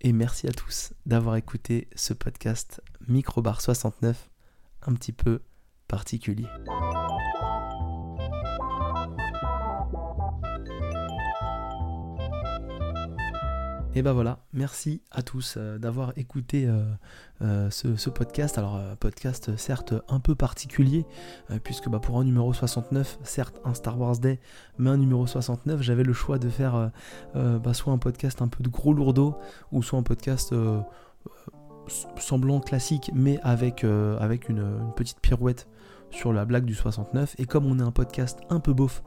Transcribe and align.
et 0.00 0.12
merci 0.12 0.46
à 0.48 0.52
tous 0.52 0.92
d'avoir 1.06 1.36
écouté 1.36 1.88
ce 1.94 2.14
podcast 2.14 2.82
Microbar 3.08 3.60
69 3.60 4.30
un 4.86 4.94
petit 4.94 5.12
peu 5.12 5.42
particulier. 5.88 6.46
Et 14.00 14.02
ben 14.02 14.14
voilà, 14.14 14.38
merci 14.54 15.02
à 15.10 15.20
tous 15.20 15.56
euh, 15.58 15.76
d'avoir 15.76 16.14
écouté 16.16 16.66
euh, 16.66 16.84
euh, 17.42 17.68
ce, 17.68 18.08
podcast. 18.08 18.56
Alors 18.56 18.80
podcast 18.98 19.54
certes 19.58 19.92
un 20.08 20.20
peu 20.20 20.34
particulier, 20.34 21.04
puisque 21.64 21.90
bah, 21.90 21.98
pour 21.98 22.18
un 22.18 22.24
numéro 22.24 22.54
69, 22.54 23.18
certes 23.24 23.60
un 23.62 23.74
Star 23.74 24.00
Wars 24.00 24.16
Day, 24.16 24.40
mais 24.78 24.88
un 24.88 24.96
numéro 24.96 25.26
69, 25.26 25.82
j'avais 25.82 26.02
le 26.02 26.14
choix 26.14 26.38
de 26.38 26.48
faire 26.48 26.90
bah, 27.34 27.74
soit 27.74 27.92
un 27.92 27.98
podcast 27.98 28.40
un 28.40 28.48
peu 28.48 28.64
de 28.64 28.70
gros 28.70 28.94
lourdeau, 28.94 29.36
ou 29.70 29.82
soit 29.82 29.98
un 29.98 30.02
podcast 30.02 30.54
semblant 32.16 32.60
classique, 32.60 33.10
mais 33.12 33.38
avec, 33.42 33.84
avec 33.84 34.48
une, 34.48 34.64
petite 34.96 35.20
pirouette 35.20 35.68
sur 36.10 36.32
la 36.32 36.46
blague 36.46 36.64
du 36.64 36.74
69 36.74 37.34
et 37.38 37.44
comme 37.44 37.66
on 37.66 37.78
est 37.78 37.82
un 37.82 37.92
podcast 37.92 38.40
un 38.48 38.60
peu 38.60 38.72
beauf 38.72 39.02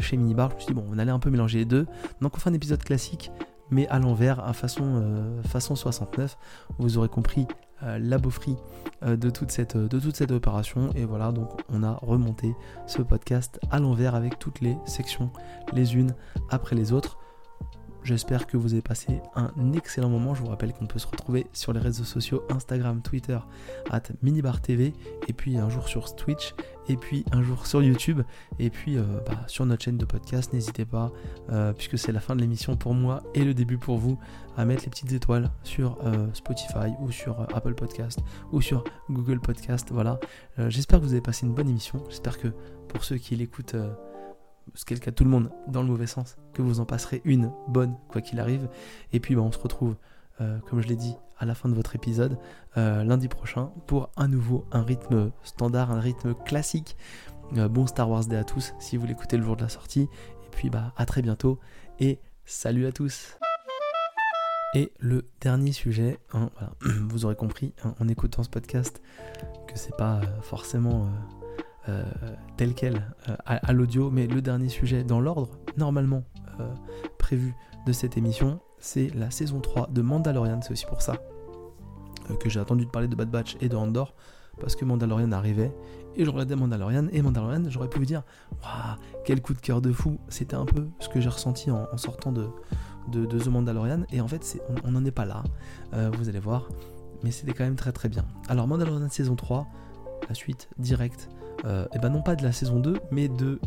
chez 0.00 0.18
Minibar, 0.18 0.50
je 0.50 0.54
me 0.54 0.60
suis 0.60 0.66
dit 0.68 0.74
bon 0.74 0.84
on 0.92 0.98
allait 0.98 1.12
un 1.12 1.18
peu 1.18 1.30
mélanger 1.30 1.60
les 1.60 1.64
deux 1.64 1.86
donc 2.20 2.36
on 2.36 2.38
fait 2.38 2.50
un 2.50 2.54
épisode 2.54 2.84
classique 2.84 3.32
mais 3.70 3.86
à 3.88 3.98
l'envers, 3.98 4.40
à 4.40 4.52
façon, 4.52 4.84
euh, 4.84 5.42
façon 5.42 5.76
69. 5.76 6.36
Vous 6.78 6.98
aurez 6.98 7.08
compris 7.08 7.46
euh, 7.82 7.98
la 8.00 8.18
beaufrie 8.18 8.56
euh, 9.04 9.16
de, 9.16 9.30
toute 9.30 9.50
cette, 9.50 9.76
de 9.76 10.00
toute 10.00 10.16
cette 10.16 10.32
opération. 10.32 10.90
Et 10.94 11.04
voilà, 11.04 11.32
donc 11.32 11.50
on 11.72 11.82
a 11.82 11.92
remonté 12.02 12.54
ce 12.86 13.02
podcast 13.02 13.60
à 13.70 13.78
l'envers 13.78 14.14
avec 14.14 14.38
toutes 14.38 14.60
les 14.60 14.76
sections, 14.86 15.30
les 15.72 15.94
unes 15.94 16.14
après 16.50 16.76
les 16.76 16.92
autres. 16.92 17.18
J'espère 18.08 18.46
que 18.46 18.56
vous 18.56 18.72
avez 18.72 18.80
passé 18.80 19.20
un 19.34 19.74
excellent 19.74 20.08
moment. 20.08 20.34
Je 20.34 20.40
vous 20.40 20.48
rappelle 20.48 20.72
qu'on 20.72 20.86
peut 20.86 20.98
se 20.98 21.06
retrouver 21.06 21.46
sur 21.52 21.74
les 21.74 21.78
réseaux 21.78 22.04
sociaux 22.04 22.42
Instagram, 22.48 23.02
Twitter, 23.02 23.38
at 23.90 24.00
MinibarTV, 24.22 24.94
et 25.26 25.32
puis 25.34 25.58
un 25.58 25.68
jour 25.68 25.86
sur 25.88 26.16
Twitch, 26.16 26.54
et 26.88 26.96
puis 26.96 27.26
un 27.32 27.42
jour 27.42 27.66
sur 27.66 27.82
YouTube, 27.82 28.22
et 28.58 28.70
puis 28.70 28.96
euh, 28.96 29.02
bah, 29.26 29.44
sur 29.46 29.66
notre 29.66 29.84
chaîne 29.84 29.98
de 29.98 30.06
podcast. 30.06 30.54
N'hésitez 30.54 30.86
pas, 30.86 31.12
euh, 31.50 31.74
puisque 31.74 31.98
c'est 31.98 32.10
la 32.10 32.20
fin 32.20 32.34
de 32.34 32.40
l'émission 32.40 32.76
pour 32.76 32.94
moi 32.94 33.22
et 33.34 33.44
le 33.44 33.52
début 33.52 33.76
pour 33.76 33.98
vous, 33.98 34.18
à 34.56 34.64
mettre 34.64 34.84
les 34.84 34.90
petites 34.90 35.12
étoiles 35.12 35.50
sur 35.62 35.98
euh, 36.06 36.28
Spotify 36.32 36.94
ou 37.00 37.10
sur 37.10 37.42
Apple 37.54 37.74
Podcast 37.74 38.20
ou 38.52 38.62
sur 38.62 38.84
Google 39.10 39.40
Podcast. 39.40 39.88
Voilà. 39.90 40.18
J'espère 40.56 41.00
que 41.00 41.04
vous 41.04 41.12
avez 41.12 41.20
passé 41.20 41.44
une 41.44 41.52
bonne 41.52 41.68
émission. 41.68 42.02
J'espère 42.08 42.38
que 42.38 42.48
pour 42.88 43.04
ceux 43.04 43.18
qui 43.18 43.36
l'écoutent 43.36 43.76
ce 44.74 44.84
qui 44.84 44.94
est 44.94 44.96
le 44.96 45.00
cas 45.00 45.10
de 45.10 45.16
tout 45.16 45.24
le 45.24 45.30
monde, 45.30 45.50
dans 45.66 45.82
le 45.82 45.88
mauvais 45.88 46.06
sens, 46.06 46.36
que 46.52 46.62
vous 46.62 46.80
en 46.80 46.84
passerez 46.84 47.20
une 47.24 47.52
bonne, 47.68 47.96
quoi 48.08 48.20
qu'il 48.20 48.40
arrive. 48.40 48.68
Et 49.12 49.20
puis 49.20 49.34
bah, 49.34 49.42
on 49.42 49.52
se 49.52 49.58
retrouve, 49.58 49.96
euh, 50.40 50.58
comme 50.68 50.80
je 50.80 50.88
l'ai 50.88 50.96
dit, 50.96 51.16
à 51.38 51.44
la 51.44 51.54
fin 51.54 51.68
de 51.68 51.74
votre 51.74 51.94
épisode, 51.94 52.38
euh, 52.76 53.04
lundi 53.04 53.28
prochain, 53.28 53.70
pour 53.86 54.10
un 54.16 54.28
nouveau, 54.28 54.66
un 54.72 54.82
rythme 54.82 55.30
standard, 55.42 55.90
un 55.90 56.00
rythme 56.00 56.34
classique. 56.34 56.96
Euh, 57.56 57.68
bon 57.68 57.86
Star 57.86 58.10
Wars 58.10 58.26
Day 58.26 58.36
à 58.36 58.44
tous, 58.44 58.74
si 58.78 58.96
vous 58.96 59.06
l'écoutez 59.06 59.36
le 59.36 59.42
jour 59.42 59.56
de 59.56 59.62
la 59.62 59.68
sortie. 59.68 60.08
Et 60.44 60.50
puis 60.50 60.70
bah 60.70 60.92
à 60.96 61.06
très 61.06 61.22
bientôt, 61.22 61.58
et 61.98 62.18
salut 62.44 62.86
à 62.86 62.92
tous 62.92 63.38
et 64.74 64.92
le 64.98 65.26
dernier 65.40 65.72
sujet, 65.72 66.18
hein, 66.34 66.50
vous 67.08 67.24
aurez 67.24 67.36
compris 67.36 67.72
hein, 67.84 67.94
en 68.00 68.06
écoutant 68.06 68.42
ce 68.42 68.50
podcast 68.50 69.00
que 69.66 69.78
c'est 69.78 69.96
pas 69.96 70.20
forcément 70.42 71.08
euh, 71.88 72.02
tel 72.56 72.74
quel 72.74 73.02
euh, 73.28 73.36
à, 73.46 73.72
l'audio, 73.72 74.10
mais 74.10 74.26
le 74.26 74.42
dernier 74.42 74.68
sujet 74.68 75.04
dans 75.04 75.20
l'ordre, 75.20 75.48
normalement 75.76 76.22
euh, 76.60 76.68
prévu 77.18 77.54
de 77.86 77.92
cette 77.92 78.18
émission, 78.18 78.60
c'est 78.78 79.14
la 79.14 79.30
saison 79.30 79.60
3 79.60 79.88
de 79.90 80.02
Mandalorian. 80.02 80.60
C'est 80.60 80.72
aussi 80.72 80.86
pour 80.86 81.00
ça 81.00 81.16
que 82.40 82.50
j'ai 82.50 82.60
attendu 82.60 82.84
de 82.84 82.90
parler 82.90 83.08
de 83.08 83.16
Bad 83.16 83.30
Batch 83.30 83.56
et 83.62 83.70
de 83.70 83.76
Andor, 83.76 84.14
parce 84.60 84.76
que 84.76 84.84
Mandalorian 84.84 85.32
arrivait, 85.32 85.74
et 86.14 86.26
je 86.26 86.30
regardais 86.30 86.56
Mandalorian, 86.56 87.06
et 87.10 87.22
Mandalorian, 87.22 87.70
j'aurais 87.70 87.88
pu 87.88 88.00
vous 88.00 88.04
dire, 88.04 88.22
waouh, 88.62 88.96
quel 89.24 89.40
coup 89.40 89.54
de 89.54 89.60
cœur 89.60 89.80
de 89.80 89.92
fou, 89.92 90.18
c'était 90.28 90.56
un 90.56 90.66
peu 90.66 90.88
ce 90.98 91.08
que 91.08 91.20
j'ai 91.20 91.30
ressenti 91.30 91.70
en, 91.70 91.96
sortant 91.96 92.32
de, 92.32 92.48
de, 93.10 93.24
The 93.24 93.48
Mandalorian, 93.48 94.02
et 94.12 94.20
en 94.20 94.28
fait, 94.28 94.60
on 94.84 94.90
n'en 94.90 95.06
est 95.06 95.10
pas 95.10 95.24
là, 95.24 95.42
vous 96.12 96.28
allez 96.28 96.40
voir, 96.40 96.68
mais 97.22 97.30
c'était 97.30 97.52
quand 97.52 97.64
même 97.64 97.76
très 97.76 97.92
très 97.92 98.10
bien. 98.10 98.26
Alors 98.48 98.66
Mandalorian 98.66 99.08
saison 99.08 99.36
3, 99.36 99.66
la 100.28 100.34
suite 100.34 100.68
directe 100.76 101.30
euh, 101.64 101.86
eh 101.94 101.98
ben 101.98 102.10
non 102.10 102.22
pas 102.22 102.36
de 102.36 102.42
la 102.42 102.52
saison 102.52 102.78
2, 102.80 102.96
mais 103.10 103.28
de 103.28 103.60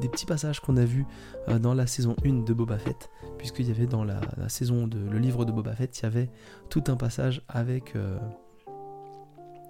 des 0.00 0.08
petits 0.08 0.26
passages 0.26 0.60
qu'on 0.60 0.76
a 0.76 0.84
vus 0.84 1.04
euh, 1.48 1.58
dans 1.58 1.74
la 1.74 1.84
saison 1.86 2.14
1 2.24 2.44
de 2.44 2.52
Boba 2.52 2.78
Fett, 2.78 3.10
puisqu'il 3.38 3.66
y 3.66 3.72
avait 3.72 3.88
dans 3.88 4.04
la, 4.04 4.20
saison 4.48 4.86
de 4.86 4.98
le 4.98 5.18
livre 5.18 5.44
de 5.44 5.50
Boba 5.50 5.74
Fett, 5.74 5.98
il 5.98 6.02
y 6.04 6.06
avait 6.06 6.30
tout 6.68 6.84
un 6.86 6.96
passage 6.96 7.42
avec 7.48 7.96
euh, 7.96 8.16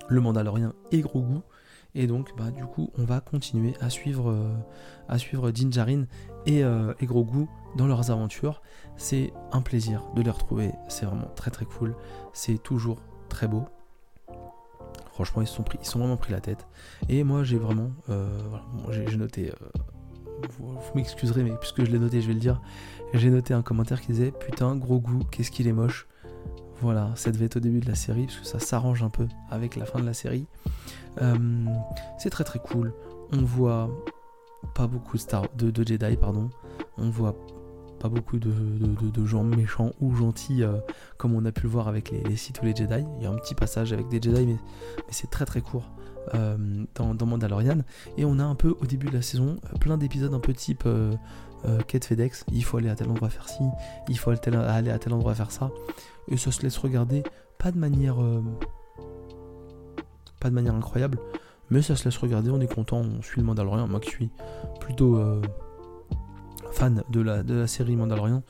le 0.08 0.20
Mandalorien 0.20 0.74
et 0.92 1.00
Grogu. 1.00 1.38
Et 1.94 2.06
donc, 2.06 2.36
bah, 2.36 2.50
du 2.50 2.66
coup, 2.66 2.90
on 2.98 3.04
va 3.04 3.20
continuer 3.20 3.74
à 3.80 3.88
suivre, 3.88 4.32
Din 5.08 6.04
et, 6.46 6.60
et 6.60 7.06
Grogu 7.06 7.46
dans 7.76 7.88
leurs 7.88 8.12
aventures. 8.12 8.62
C'est 8.96 9.32
un 9.50 9.60
plaisir 9.60 10.04
de 10.14 10.22
les 10.22 10.30
retrouver. 10.30 10.70
C'est 10.88 11.06
vraiment 11.06 11.32
très 11.34 11.50
très 11.50 11.64
cool. 11.64 11.96
C'est 12.32 12.62
toujours 12.62 13.02
très 13.28 13.48
beau. 13.48 13.64
Franchement, 15.24 15.42
ils 15.42 15.84
sont, 15.86 15.98
vraiment 15.98 16.16
pris 16.16 16.32
la 16.32 16.40
tête. 16.40 16.66
Et 17.10 17.24
moi, 17.24 17.44
j'ai 17.44 17.58
vraiment. 17.58 17.90
Euh, 18.08 18.26
j'ai 18.88 19.16
noté. 19.18 19.50
Euh, 19.50 19.66
vous, 20.58 20.78
m'excuserez, 20.94 21.42
mais 21.42 21.52
puisque 21.60 21.84
je 21.84 21.90
l'ai 21.90 21.98
noté, 21.98 22.22
je 22.22 22.28
vais 22.28 22.32
le 22.32 22.40
dire. 22.40 22.58
J'ai 23.12 23.28
noté 23.28 23.52
un 23.52 23.60
commentaire 23.60 24.00
qui 24.00 24.12
disait 24.12 24.32
Putain, 24.32 24.76
gros 24.76 24.98
goût, 24.98 25.18
qu'est-ce 25.30 25.50
qu'il 25.50 25.68
est 25.68 25.74
moche. 25.74 26.08
Voilà, 26.80 27.10
ça 27.16 27.30
devait 27.32 27.44
être 27.44 27.56
au 27.56 27.60
début 27.60 27.80
de 27.80 27.86
la 27.88 27.94
série, 27.94 28.24
parce 28.24 28.38
que 28.38 28.46
ça 28.46 28.58
s'arrange 28.60 29.02
un 29.02 29.10
peu 29.10 29.28
avec 29.50 29.76
la 29.76 29.84
fin 29.84 30.00
de 30.00 30.06
la 30.06 30.14
série. 30.14 30.46
Euh, 31.20 31.66
c'est 32.18 32.30
très 32.30 32.44
très 32.44 32.58
cool. 32.58 32.94
On 33.32 33.42
voit 33.42 33.90
pas 34.74 34.86
beaucoup 34.86 35.18
de, 35.18 35.70
de 35.70 35.86
Jedi, 35.86 36.16
pardon. 36.16 36.48
On 36.96 37.10
voit 37.10 37.36
pas 38.00 38.08
beaucoup 38.08 38.38
de, 38.38 39.26
gens 39.26 39.44
méchants 39.44 39.92
ou 40.00 40.14
gentils 40.14 40.64
euh, 40.64 40.78
comme 41.18 41.34
on 41.34 41.44
a 41.44 41.52
pu 41.52 41.64
le 41.64 41.68
voir 41.68 41.86
avec 41.86 42.10
les, 42.10 42.22
les 42.22 42.36
Sith 42.36 42.60
ou 42.62 42.64
les 42.64 42.74
Jedi. 42.74 43.04
Il 43.18 43.22
y 43.22 43.26
a 43.26 43.30
un 43.30 43.36
petit 43.36 43.54
passage 43.54 43.92
avec 43.92 44.08
des 44.08 44.20
Jedi, 44.20 44.46
mais, 44.46 44.56
c'est 45.10 45.30
très 45.30 45.44
très 45.44 45.60
court 45.60 45.90
euh, 46.34 46.56
dans, 46.94 47.26
Mandalorian. 47.26 47.78
Et 48.16 48.24
on 48.24 48.38
a 48.38 48.44
un 48.44 48.54
peu 48.54 48.74
au 48.80 48.86
début 48.86 49.08
de 49.08 49.14
la 49.14 49.22
saison 49.22 49.58
euh, 49.66 49.78
plein 49.78 49.98
d'épisodes 49.98 50.32
un 50.34 50.40
peu 50.40 50.54
type 50.54 50.88
quête 51.86 52.06
FedEx. 52.06 52.46
Il 52.52 52.64
faut 52.64 52.78
aller 52.78 52.88
à 52.88 52.94
tel 52.94 53.10
endroit 53.10 53.28
faire 53.28 53.48
ci, 53.48 53.62
il 54.08 54.18
faut 54.18 54.30
aller 54.30 54.90
à 54.90 54.98
tel 54.98 55.12
endroit 55.12 55.34
faire 55.34 55.50
ça. 55.50 55.70
Et 56.28 56.38
ça 56.38 56.50
se 56.50 56.62
laisse 56.62 56.78
regarder 56.78 57.22
pas 57.58 57.70
de 57.70 57.78
manière 57.78 58.16
pas 60.40 60.48
de 60.48 60.54
manière 60.54 60.74
incroyable, 60.74 61.18
mais 61.68 61.82
ça 61.82 61.96
se 61.96 62.06
laisse 62.06 62.16
regarder. 62.16 62.50
On 62.50 62.62
est 62.62 62.72
content, 62.72 63.02
on 63.02 63.20
suit 63.20 63.42
le 63.42 63.46
Mandalorian. 63.46 63.86
Moi 63.88 64.00
qui 64.00 64.08
suis 64.08 64.30
plutôt 64.80 65.20
fan 66.72 67.02
de 67.10 67.20
la, 67.20 67.42
de 67.42 67.54
la 67.54 67.66
série 67.66 67.96
Mandalorian, 67.96 68.42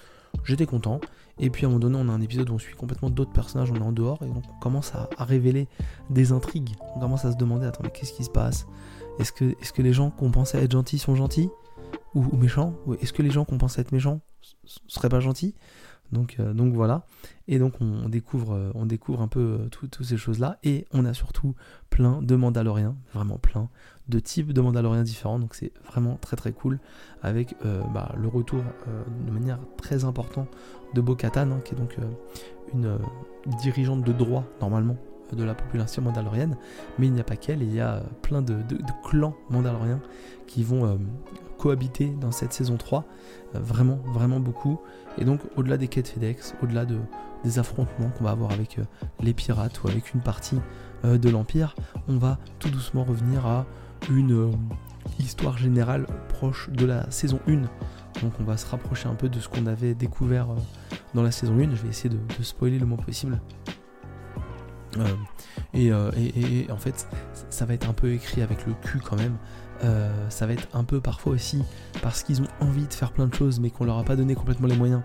j'étais 0.44 0.66
content. 0.66 1.00
Et 1.38 1.48
puis 1.48 1.64
à 1.64 1.68
un 1.68 1.70
moment 1.70 1.80
donné, 1.80 1.98
on 1.98 2.08
a 2.10 2.12
un 2.12 2.20
épisode 2.20 2.50
où 2.50 2.54
on 2.54 2.58
suit 2.58 2.74
complètement 2.74 3.08
d'autres 3.08 3.32
personnages, 3.32 3.70
on 3.70 3.76
est 3.76 3.82
en 3.82 3.92
dehors, 3.92 4.22
et 4.22 4.26
donc 4.26 4.44
on 4.54 4.60
commence 4.60 4.94
à, 4.94 5.08
révéler 5.18 5.68
des 6.10 6.32
intrigues. 6.32 6.74
On 6.96 7.00
commence 7.00 7.24
à 7.24 7.32
se 7.32 7.36
demander, 7.36 7.66
attends, 7.66 7.82
mais 7.82 7.90
qu'est-ce 7.90 8.12
qui 8.12 8.24
se 8.24 8.30
passe? 8.30 8.66
Est-ce 9.18 9.32
que, 9.32 9.82
les 9.82 9.92
gens 9.92 10.10
qu'on 10.10 10.30
pensait 10.30 10.62
être 10.62 10.72
gentils 10.72 10.98
sont 10.98 11.16
gentils? 11.16 11.50
Ou, 12.14 12.24
ou 12.30 12.36
méchants? 12.36 12.74
Est-ce 13.00 13.12
que 13.12 13.22
les 13.22 13.30
gens 13.30 13.44
qu'on 13.44 13.58
pensait 13.58 13.80
être 13.80 13.92
méchants 13.92 14.20
seraient 14.86 15.08
pas 15.08 15.20
gentils? 15.20 15.54
Donc, 16.12 16.36
euh, 16.40 16.52
donc 16.52 16.74
voilà. 16.74 17.06
Et 17.48 17.58
donc 17.58 17.74
on 17.80 18.08
découvre, 18.08 18.54
euh, 18.54 18.70
on 18.74 18.86
découvre 18.86 19.20
un 19.22 19.28
peu 19.28 19.58
euh, 19.60 19.68
toutes 19.70 20.02
ces 20.02 20.16
choses-là. 20.16 20.58
Et 20.64 20.86
on 20.92 21.04
a 21.04 21.14
surtout 21.14 21.54
plein 21.88 22.22
de 22.22 22.36
Mandaloriens, 22.36 22.96
vraiment 23.14 23.38
plein 23.38 23.68
de 24.08 24.18
types 24.18 24.52
de 24.52 24.60
Mandaloriens 24.60 25.02
différents. 25.02 25.38
Donc 25.38 25.54
c'est 25.54 25.72
vraiment 25.86 26.16
très 26.20 26.36
très 26.36 26.52
cool. 26.52 26.78
Avec 27.22 27.54
bah, 27.92 28.14
le 28.16 28.28
retour 28.28 28.62
de 29.26 29.30
manière 29.30 29.58
très 29.76 30.04
importante 30.04 30.48
de 30.94 31.00
Bo-Katan, 31.02 31.50
hein, 31.50 31.60
qui 31.64 31.74
est 31.74 31.76
donc 31.76 31.96
une 32.72 32.98
dirigeante 33.62 34.02
de 34.04 34.12
droit 34.12 34.44
normalement 34.60 34.96
de 35.32 35.44
la 35.44 35.54
population 35.54 36.02
mandalorienne, 36.02 36.56
mais 36.98 37.06
il 37.06 37.12
n'y 37.12 37.20
a 37.20 37.24
pas 37.24 37.36
qu'elle, 37.36 37.62
il 37.62 37.72
y 37.72 37.80
a 37.80 38.02
plein 38.22 38.42
de, 38.42 38.56
clans 39.04 39.36
mandaloriens 39.50 40.00
qui 40.46 40.64
vont 40.64 40.98
cohabiter 41.60 42.06
dans 42.20 42.32
cette 42.32 42.54
saison 42.54 42.78
3, 42.78 43.04
vraiment, 43.52 43.98
vraiment 44.14 44.40
beaucoup. 44.40 44.80
Et 45.18 45.24
donc, 45.26 45.40
au-delà 45.56 45.76
des 45.76 45.88
quêtes 45.88 46.08
FedEx, 46.08 46.54
au-delà 46.62 46.86
de, 46.86 46.98
des 47.44 47.58
affrontements 47.58 48.08
qu'on 48.16 48.24
va 48.24 48.30
avoir 48.30 48.50
avec 48.52 48.78
euh, 48.78 48.84
les 49.20 49.34
pirates 49.34 49.82
ou 49.82 49.88
avec 49.88 50.14
une 50.14 50.22
partie 50.22 50.58
euh, 51.04 51.18
de 51.18 51.28
l'Empire, 51.28 51.74
on 52.08 52.16
va 52.16 52.38
tout 52.58 52.70
doucement 52.70 53.04
revenir 53.04 53.46
à 53.46 53.66
une 54.10 54.32
euh, 54.32 54.50
histoire 55.18 55.58
générale 55.58 56.06
proche 56.30 56.70
de 56.70 56.86
la 56.86 57.10
saison 57.10 57.40
1. 57.46 57.56
Donc, 58.22 58.32
on 58.40 58.44
va 58.44 58.56
se 58.56 58.66
rapprocher 58.66 59.08
un 59.08 59.14
peu 59.14 59.28
de 59.28 59.38
ce 59.38 59.48
qu'on 59.48 59.66
avait 59.66 59.94
découvert 59.94 60.48
dans 61.12 61.22
la 61.22 61.30
saison 61.30 61.58
1. 61.58 61.74
Je 61.74 61.82
vais 61.82 61.88
essayer 61.90 62.08
de, 62.08 62.42
spoiler 62.42 62.78
le 62.78 62.86
moins 62.86 62.98
possible. 62.98 63.38
Et, 65.74 65.92
en 65.92 66.76
fait, 66.76 67.08
ça 67.48 67.64
va 67.64 67.74
être 67.74 67.88
un 67.88 67.92
peu 67.92 68.12
écrit 68.12 68.42
avec 68.42 68.66
le 68.66 68.74
cul 68.74 69.00
quand 69.00 69.16
même. 69.16 69.36
ça 70.28 70.46
va 70.46 70.52
être 70.52 70.68
un 70.74 70.84
peu 70.84 71.00
parfois 71.00 71.32
aussi 71.32 71.62
parce 72.02 72.22
qu'ils 72.22 72.42
ont 72.42 72.48
envie 72.60 72.86
de 72.86 72.92
faire 72.92 73.12
plein 73.12 73.26
de 73.26 73.34
choses 73.34 73.60
mais 73.60 73.70
qu'on 73.70 73.84
leur 73.84 73.98
a 73.98 74.04
pas 74.04 74.16
donné 74.16 74.34
complètement 74.34 74.66
les 74.66 74.76
moyens 74.76 75.02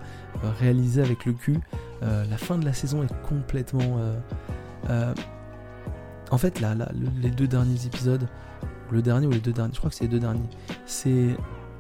réalisés 0.60 1.02
avec 1.02 1.26
le 1.26 1.34
cul. 1.34 1.60
la 2.02 2.38
fin 2.38 2.58
de 2.58 2.66
la 2.66 2.74
saison 2.74 3.04
est 3.04 3.28
complètement 3.28 4.00
en 6.32 6.38
fait, 6.38 6.60
là, 6.60 6.76
les 7.22 7.30
deux 7.30 7.48
derniers 7.48 7.86
épisodes, 7.86 8.28
le 8.92 9.02
dernier 9.02 9.28
ou 9.28 9.32
les 9.32 9.40
deux 9.40 9.54
derniers, 9.54 9.74
je 9.74 9.80
crois 9.80 9.90
que 9.90 9.96
c'est 9.96 10.06
les 10.06 10.10
deux 10.10 10.20
derniers, 10.20 10.50
c'est 10.86 11.36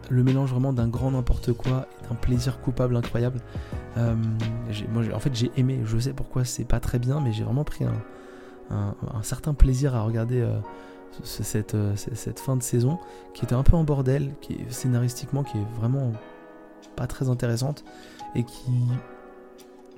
le 0.10 0.24
mélange 0.24 0.52
vraiment 0.52 0.72
d'un 0.72 0.88
grand 0.88 1.12
n'importe 1.12 1.54
quoi 1.54 1.88
et 2.00 2.08
d'un 2.08 2.16
plaisir 2.16 2.60
coupable 2.62 2.96
incroyable. 2.96 3.40
Euh, 3.98 4.16
moi, 4.94 5.04
en 5.14 5.20
fait, 5.20 5.36
j'ai 5.36 5.52
aimé, 5.58 5.82
je 5.84 5.98
sais 5.98 6.14
pourquoi 6.14 6.46
c'est 6.46 6.66
pas 6.66 6.80
très 6.80 7.00
bien, 7.00 7.20
mais 7.22 7.34
j'ai 7.34 7.44
vraiment 7.44 7.64
pris 7.64 7.86
un, 7.86 7.94
certain 9.22 9.54
plaisir 9.54 9.96
à 9.96 10.02
regarder 10.02 10.42
euh, 10.42 10.60
cette, 11.24 11.76
euh, 11.76 11.96
cette, 11.96 12.40
fin 12.40 12.56
de 12.56 12.64
saison 12.64 13.00
qui 13.34 13.46
était 13.46 13.56
un 13.56 13.64
peu 13.64 13.76
en 13.76 13.84
bordel, 13.84 14.34
qui 14.42 14.58
scénaristiquement 14.70 15.44
qui 15.44 15.58
est 15.58 15.80
vraiment 15.80 16.12
pas 16.96 17.08
très 17.08 17.30
intéressante 17.30 17.84
et 18.36 18.44
qui 18.44 18.72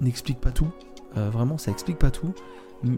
n'explique 0.02 0.40
pas 0.40 0.52
tout. 0.52 0.70
vraiment, 1.16 1.58
ça 1.58 1.72
explique 1.72 1.98
pas 1.98 2.12
tout. 2.12 2.34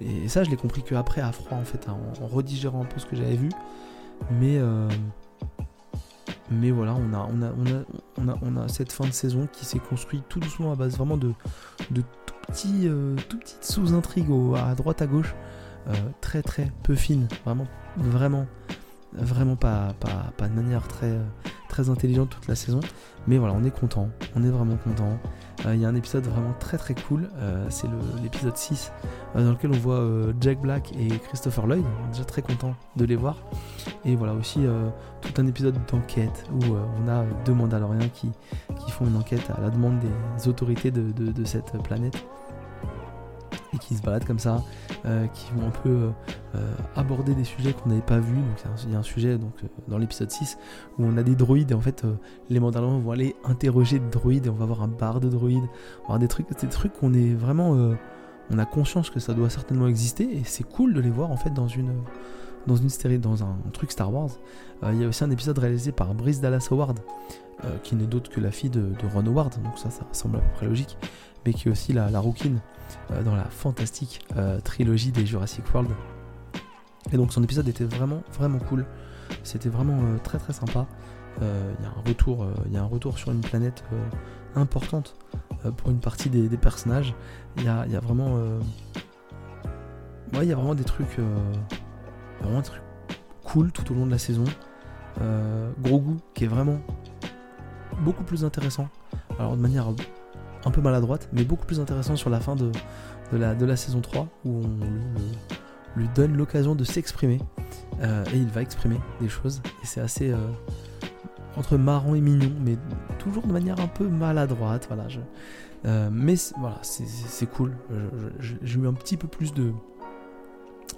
Et 0.02 0.28
ça, 0.28 0.44
je 0.44 0.50
l'ai 0.50 0.58
compris 0.58 0.84
qu'après, 0.84 1.22
à 1.22 1.32
froid, 1.32 1.58
en 1.58 1.64
fait, 1.64 1.88
hein, 1.88 1.98
en, 2.22 2.28
redigérant 2.28 2.82
un 2.82 2.86
peu 2.86 3.00
ce 3.00 3.06
que 3.06 3.16
j'avais 3.16 3.36
vu. 3.36 3.50
Mais, 4.32 4.58
euh, 4.58 4.90
mais 6.52 6.72
voilà, 6.72 6.96
on 6.96 7.14
a, 7.14 7.28
on, 7.32 7.42
a, 7.42 7.52
on, 8.18 8.28
a, 8.28 8.38
on, 8.42 8.58
a, 8.58 8.68
cette 8.68 8.92
fin 8.92 9.06
de 9.06 9.14
saison 9.14 9.48
qui 9.52 9.66
s'est 9.66 9.80
construite 9.80 10.24
tout 10.28 10.40
doucement 10.40 10.74
à 10.74 10.76
base 10.76 10.98
vraiment 10.98 11.16
de, 11.16 11.32
de 11.92 12.02
tout 12.26 12.36
petits, 12.48 12.88
euh, 12.88 13.16
tout 13.30 13.38
petites 13.38 13.64
sous-intrigues 13.64 14.32
à 14.58 14.76
droite 14.76 15.02
à 15.02 15.08
gauche. 15.08 15.34
Euh, 15.88 15.94
très 16.22 16.42
très 16.42 16.72
peu 16.84 16.96
fines. 16.96 17.28
Vraiment, 17.46 17.68
vraiment, 17.98 18.46
vraiment 19.14 19.56
pas, 19.56 19.94
pas, 20.00 20.32
pas 20.38 20.48
de 20.48 20.54
manière 20.54 20.88
très, 20.88 21.18
très 21.70 21.90
intelligente 21.90 22.30
toute 22.30 22.48
la 22.48 22.56
saison. 22.56 22.82
Mais 23.28 23.38
voilà, 23.38 23.54
on 23.54 23.64
est 23.64 23.72
content, 23.72 24.10
on 24.36 24.44
est 24.44 24.50
vraiment 24.50 24.76
content. 24.78 25.18
Euh, 25.66 25.76
il 25.76 25.82
y 25.82 25.86
a 25.86 25.90
un 25.90 25.96
épisode 25.96 26.26
vraiment 26.26 26.54
très 26.60 26.78
très 26.78 26.96
cool, 26.96 27.30
euh, 27.38 27.66
c'est 27.70 27.88
l'épisode 28.24 28.56
6, 28.56 28.92
euh, 29.36 29.44
dans 29.44 29.52
lequel 29.52 29.72
on 29.72 29.78
voit 29.78 30.04
Jack 30.40 30.60
Black 30.62 30.92
et 30.98 31.08
Christopher 31.08 31.68
Lloyd. 31.68 31.84
Déjà 32.12 32.26
très 32.26 32.42
content 32.42 32.76
de 32.96 33.06
les 33.06 33.16
voir. 33.16 33.38
Et 34.06 34.16
voilà 34.16 34.34
aussi 34.34 34.62
tout 35.22 35.42
un 35.42 35.48
épisode 35.48 35.76
d'enquête 35.92 36.46
où 36.52 36.64
on 36.66 37.08
a 37.08 37.24
deux 37.46 37.54
Mandaloriens 37.54 38.10
qui, 38.10 38.32
qui 38.80 38.92
font 38.92 39.06
une 39.06 39.18
enquête 39.18 39.52
à 39.56 39.62
la 39.62 39.70
demande 39.70 40.00
des 40.00 40.48
autorités 40.48 40.92
de 40.92 41.46
cette 41.46 41.72
planète 41.84 42.26
et 43.74 43.78
qui 43.78 43.96
se 43.96 44.02
baladent 44.02 44.26
comme 44.26 44.40
ça, 44.40 44.64
euh, 45.06 45.28
qui 45.28 45.52
vont 45.54 45.68
un 45.68 45.72
peu 45.72 45.90
euh, 45.90 46.10
euh, 46.56 46.74
aborder 46.96 47.36
des 47.36 47.44
sujets 47.44 47.74
qu'on 47.74 47.90
n'avait 47.90 48.02
pas 48.02 48.20
vus. 48.20 48.36
Donc 48.36 48.84
il 48.86 48.92
y 48.92 48.96
a 48.96 49.00
un 49.00 49.04
sujet 49.04 49.38
donc, 49.38 49.54
dans 49.88 49.98
l'épisode 49.98 50.32
6 50.32 50.58
où 50.98 51.06
on 51.06 51.18
a 51.18 51.24
des 51.24 51.36
droïdes 51.36 51.72
et 51.72 51.76
en 51.76 51.82
fait 51.82 52.04
les 52.50 52.60
Mandaloriens 52.60 53.00
vont 53.00 53.12
aller 53.12 53.36
interroger 53.44 54.00
des 54.00 54.10
droïdes 54.10 54.48
et 54.48 54.50
on 54.50 54.56
va 54.56 54.64
avoir 54.64 54.82
un 54.82 54.88
bar 54.88 55.20
de 55.20 55.30
droïdes, 55.30 55.58
on 55.58 55.64
va 55.64 56.04
avoir 56.04 56.20
des 56.20 56.28
trucs, 56.28 56.50
des 56.50 56.68
trucs 56.68 56.94
qu'on 56.94 57.14
est 57.14 57.34
vraiment, 57.34 57.72
on 58.50 58.58
a 58.58 58.66
conscience 58.66 59.10
que 59.10 59.20
ça 59.20 59.34
doit 59.34 59.50
certainement 59.50 59.88
exister 59.88 60.38
et 60.38 60.44
c'est 60.44 60.68
cool 60.68 60.94
de 60.94 61.02
les 61.02 61.10
voir 61.10 61.32
en 61.32 61.38
fait 61.38 61.52
dans 61.52 61.68
une 61.68 62.04
dans 62.68 62.76
une 62.76 62.90
série, 62.90 63.20
dans 63.20 63.44
un, 63.44 63.58
truc 63.74 63.92
Star 63.92 64.14
Wars. 64.14 64.32
Il 64.84 65.02
y 65.02 65.04
a 65.04 65.08
aussi 65.08 65.24
un 65.24 65.32
épisode 65.32 65.58
réalisé 65.58 65.92
par 65.92 66.14
Brice 66.14 66.40
Dallas 66.40 66.68
Howard, 66.72 67.00
qui 67.84 67.96
n'est 67.96 68.08
d'autre 68.08 68.30
que 68.32 68.40
la 68.40 68.52
fille 68.52 68.70
de, 68.70 68.94
Ron 69.14 69.26
Howard, 69.26 69.62
donc 69.62 69.78
ça, 69.78 69.90
ça 69.90 70.06
semble 70.14 70.38
à 70.38 70.40
peu 70.40 70.54
près 70.54 70.66
logique, 70.68 70.98
mais 71.46 71.54
qui 71.54 71.68
est 71.68 71.72
aussi 71.72 71.92
la, 71.92 72.10
la 72.10 72.22
euh, 73.12 73.24
dans 73.24 73.36
la 73.36 73.46
fantastique 73.46 74.22
euh, 74.36 74.60
trilogie 74.62 75.12
des 75.12 75.26
Jurassic 75.26 75.64
World. 75.74 75.92
Et 77.12 77.18
donc 77.18 77.34
son 77.34 77.44
épisode 77.44 77.68
était 77.68 77.84
vraiment 77.84 78.24
vraiment 78.34 78.60
cool. 78.60 78.86
C'était 79.44 79.70
vraiment 79.70 80.00
euh, 80.02 80.18
très 80.24 80.38
très 80.38 80.54
sympa. 80.54 80.86
Il 81.42 81.46
y 81.84 81.86
a 81.86 81.90
un 81.90 82.02
retour, 82.06 82.46
y 82.70 82.76
a 82.76 82.82
un 82.82 82.86
retour 82.86 83.18
sur 83.18 83.32
une 83.32 83.40
planète 83.40 83.86
importante 84.56 85.16
pour 85.78 85.90
une 85.90 86.02
partie 86.02 86.30
des, 86.30 86.50
personnages. 86.58 87.16
Il 87.56 87.64
y 87.64 87.70
a, 87.70 87.88
y 87.88 87.96
a, 87.96 88.02
vraiment, 88.02 88.36
ouais, 90.34 90.42
il 90.42 90.48
y 90.50 90.52
a 90.52 90.56
vraiment 90.56 90.76
des 90.76 90.84
trucs, 90.84 91.18
vraiment 92.42 92.60
des 92.60 92.68
trucs 92.68 92.82
cool 93.44 93.72
tout 93.72 93.92
au 93.92 93.96
long 93.96 94.06
de 94.06 94.12
la 94.12 94.18
saison. 94.18 94.46
Gros 95.82 96.00
goût 96.00 96.18
qui 96.34 96.46
est 96.46 96.48
vraiment 96.48 96.80
beaucoup 98.02 98.24
plus 98.24 98.46
intéressant. 98.46 98.88
Alors 99.38 99.56
de 99.56 99.62
manière 99.62 99.88
un 100.66 100.72
peu 100.72 100.82
maladroite, 100.82 101.30
mais 101.34 101.44
beaucoup 101.44 101.66
plus 101.66 101.80
intéressant 101.80 102.16
sur 102.16 102.30
la 102.30 102.40
fin 102.40 102.56
de, 102.56 102.72
la, 103.32 103.76
saison 103.76 104.02
3, 104.02 104.28
où 104.46 104.62
on 104.62 106.00
lui, 106.00 106.10
donne 106.16 106.36
l'occasion 106.36 106.76
de 106.76 106.84
s'exprimer. 106.84 107.40
Euh, 108.02 108.24
et 108.34 108.38
il 108.38 108.48
va 108.48 108.62
exprimer 108.62 108.98
des 109.22 109.30
choses. 109.30 109.62
Et 109.84 109.86
c'est 109.86 110.02
assez 110.02 110.32
euh, 110.32 110.38
entre 111.58 111.78
marrant 111.78 112.16
et 112.16 112.22
mignon, 112.22 112.52
mais 112.64 112.78
toujours 113.18 113.46
de 113.46 113.52
manière 113.52 113.80
un 113.80 113.88
peu 113.88 114.08
maladroite. 114.08 114.86
Voilà, 114.88 115.08
euh, 115.86 116.10
mais 116.12 116.36
voilà, 116.58 116.80
c'est 116.82 117.46
cool. 117.48 117.74
J'ai 118.40 118.80
eu 118.80 118.88
un 118.88 118.94
petit 118.94 119.18
peu 119.18 119.28
plus 119.28 119.54
de 119.54 119.74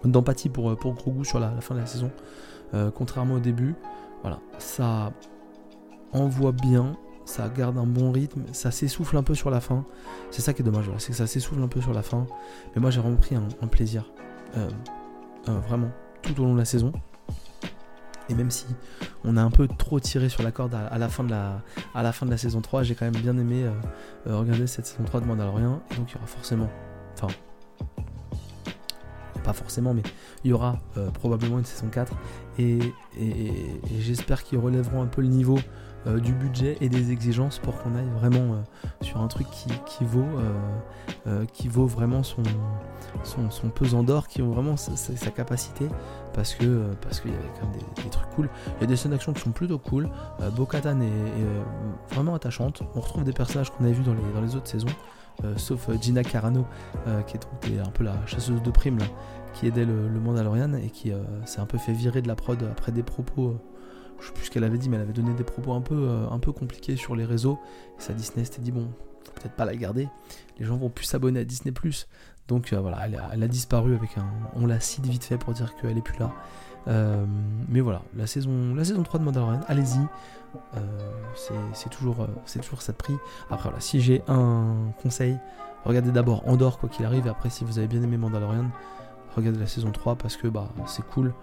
d'empathie 0.06 0.50
pour, 0.50 0.76
pour 0.78 0.94
Grogu 0.94 1.26
sur 1.26 1.40
la, 1.40 1.62
fin 1.62 1.76
de 1.76 1.80
la 1.80 1.86
saison, 1.86 2.12
contrairement 2.96 3.36
au 3.36 3.40
début. 3.40 3.76
Voilà, 4.22 4.40
ça 4.60 5.12
envoie 6.14 6.52
bien, 6.52 6.96
ça 7.26 7.50
garde 7.50 7.78
un 7.78 7.86
bon 7.86 8.12
rythme, 8.12 8.44
ça 8.52 8.72
s'essouffle 8.72 9.18
un 9.18 9.24
peu 9.24 9.36
sur 9.36 9.50
la 9.50 9.62
fin. 9.62 9.86
C'est 10.30 10.42
ça 10.42 10.54
qui 10.54 10.62
est 10.62 10.66
dommage, 10.66 10.90
c'est 10.98 11.12
que 11.12 11.18
ça 11.18 11.28
s'essouffle 11.28 11.62
un 11.62 11.68
peu 11.68 11.82
sur 11.82 11.94
la 11.94 12.02
fin. 12.02 12.28
Mais 12.76 12.82
moi 12.82 12.92
j'ai 12.92 13.02
vraiment 13.02 13.18
pris 13.18 13.36
un, 13.36 13.68
plaisir, 13.68 14.12
euh, 14.58 14.70
euh, 15.50 15.60
vraiment, 15.62 15.90
tout 16.22 16.40
au 16.42 16.46
long 16.46 16.54
de 16.54 16.60
la 16.60 16.66
saison. 16.66 16.92
Et 18.30 18.34
même 18.34 18.52
si 18.52 18.66
on 19.24 19.36
a 19.36 19.42
un 19.42 19.52
peu 19.52 19.68
trop 19.68 20.00
tiré 20.00 20.30
sur 20.30 20.44
la 20.44 20.52
corde 20.52 20.74
à, 20.74 20.98
la, 20.98 21.10
fin 21.10 21.24
de 21.24 21.32
la, 21.32 21.62
à 21.94 22.04
la 22.04 22.12
fin 22.12 22.26
de 22.26 22.32
la 22.32 22.38
saison 22.38 22.62
3, 22.62 22.84
j'ai 22.84 22.96
quand 22.96 23.06
même 23.06 23.22
bien 23.22 23.38
aimé 23.38 23.66
euh, 24.28 24.38
regarder 24.38 24.68
cette 24.68 24.86
saison 24.86 25.04
3 25.04 25.22
de 25.22 25.26
Mandalorian. 25.26 25.82
Et 25.92 25.96
donc 25.96 26.12
il 26.12 26.14
y 26.14 26.18
aura 26.18 26.28
forcément, 26.28 26.70
enfin, 27.14 27.28
pas 29.42 29.54
forcément, 29.54 29.94
mais 29.94 30.04
il 30.44 30.52
y 30.52 30.54
aura 30.54 30.80
probablement 31.14 31.60
une 31.60 31.66
saison 31.66 31.88
4. 31.88 32.14
et 32.60 32.80
j'espère 34.00 34.44
qu'ils 34.44 34.60
relèveront 34.60 35.02
un 35.02 35.08
peu 35.08 35.22
le 35.22 35.28
niveau 35.28 35.58
euh, 36.08 36.20
du 36.20 36.34
budget 36.34 36.78
et 36.82 36.90
des 36.90 37.12
exigences 37.12 37.60
pour 37.60 37.80
qu'on 37.80 37.94
aille 37.96 38.10
vraiment 38.16 38.40
euh, 38.56 38.62
sur 39.02 39.22
un 39.22 39.28
truc 39.28 39.46
qui, 39.52 40.04
vaut, 40.04 40.26
euh, 41.28 41.46
qui 41.54 41.68
vaut 41.68 41.86
vraiment 41.86 42.24
son, 42.24 42.42
son, 43.24 43.70
pesant 43.70 44.02
d'or, 44.02 44.28
qui 44.28 44.42
vaut 44.42 44.52
vraiment 44.52 44.78
sa, 44.78 45.30
capacité, 45.30 45.88
parce 46.34 46.56
que 46.56 46.96
parce 47.02 47.20
qu'il 47.20 47.30
y 47.30 47.36
avait 47.36 47.44
quand 47.60 47.68
même 47.68 47.78
des, 48.04 48.10
trucs 48.10 48.30
cool. 48.32 48.50
Il 48.78 48.82
y 48.82 48.84
a 48.86 48.88
des 48.88 48.96
scènes 48.96 49.12
d'action 49.12 49.32
qui 49.32 49.42
sont 49.42 49.52
plutôt 49.52 49.78
cool. 49.78 50.10
Bo-Katan 50.56 51.02
est, 51.02 52.16
vraiment 52.16 52.34
attachante. 52.34 52.82
On 52.96 53.02
retrouve 53.02 53.24
des 53.24 53.34
personnages 53.34 53.70
qu'on 53.70 53.84
avait 53.84 53.94
vus 53.94 54.04
dans 54.04 54.16
les, 54.16 54.34
dans 54.34 54.42
les 54.42 54.56
autres 54.56 54.68
saisons. 54.70 54.88
Sauf 55.58 55.90
Gina 56.02 56.24
Carano, 56.24 56.66
qui 57.28 57.38
est, 57.38 57.80
un 57.80 57.92
peu 57.92 58.04
la 58.04 58.16
chasseuse 58.26 58.62
de 58.62 58.72
primes, 58.72 59.00
qui 59.54 59.68
aidait 59.68 59.86
le, 59.86 60.10
Mandalorian 60.20 60.74
et 60.74 60.90
qui 60.90 61.12
s'est 61.46 61.60
un 61.60 61.66
peu 61.66 61.78
fait 61.78 61.94
virer 61.94 62.22
de 62.22 62.28
la 62.28 62.36
prod 62.36 62.62
après 62.72 62.92
des 62.92 63.04
propos 63.04 63.60
je 64.22 64.28
sais 64.28 64.34
plus 64.34 64.46
ce 64.46 64.52
qu'elle 64.52 64.64
avait 64.64 64.78
dit, 64.78 64.88
mais 64.88 64.98
elle 64.98 65.04
avait 65.04 65.14
donné 65.14 65.34
des 65.34 65.44
propos 65.44 65.74
un 65.74 65.82
peu, 65.82 65.96
euh, 65.96 66.30
un 66.30 66.40
peu 66.40 66.52
compliqués 66.52 66.96
sur 66.96 67.16
les 67.16 67.26
réseaux. 67.26 67.60
Et 67.98 68.02
sa 68.02 68.14
Disney 68.14 68.46
s'était 68.46 68.62
dit, 68.62 68.72
bon, 68.72 68.88
peut-être 69.36 69.56
pas 69.56 69.66
la 69.66 69.76
garder. 69.76 70.08
Les 70.60 70.66
gens 70.66 70.78
vont 70.78 70.90
plus 70.90 71.06
s'abonner 71.06 71.40
à 71.40 71.44
Disney. 71.44 71.74
Donc 72.48 72.74
euh, 72.74 72.80
voilà, 72.80 73.08
elle 73.34 73.44
a, 73.44 73.48
disparu 73.48 73.96
avec 73.96 74.18
un. 74.18 74.28
On 74.56 74.66
la 74.66 74.80
cite 74.80 75.06
vite 75.06 75.24
fait 75.24 75.38
pour 75.38 75.54
dire 75.54 75.76
qu'elle 75.76 75.98
est 75.98 76.04
plus 76.04 76.20
là. 76.20 76.32
Euh, 76.88 77.26
mais 77.68 77.80
voilà, 77.80 78.02
la 78.16 78.28
saison, 78.28 78.74
la 78.76 78.84
saison 78.84 79.04
3 79.04 79.20
de 79.20 79.26
Mandalorian, 79.26 79.62
allez-y. 79.68 80.00
C'est 81.36 81.90
toujours, 81.90 82.28
c'est 82.46 82.60
toujours 82.60 82.82
ça 82.82 82.92
de 82.92 82.98
prix. 82.98 83.16
Après, 83.50 83.70
voilà, 83.70 83.80
si 83.80 84.02
j'ai 84.02 84.24
un 84.28 84.76
conseil, 85.02 85.38
regardez 85.86 86.12
d'abord 86.12 86.48
Andorre, 86.48 86.78
quoi 86.78 86.90
qu'il 86.90 87.06
arrive. 87.06 87.28
Et 87.28 87.30
après, 87.30 87.50
si 87.50 87.64
vous 87.64 87.78
avez 87.78 87.88
bien 87.88 88.02
aimé 88.02 88.18
Mandalorian, 88.18 88.66
regardez 89.36 89.60
la 89.60 89.68
saison 89.68 89.92
3 89.92 90.16
parce 90.16 90.38
que 90.38 90.48
bah, 90.48 90.70
c'est 90.86 91.06
cool. 91.08 91.34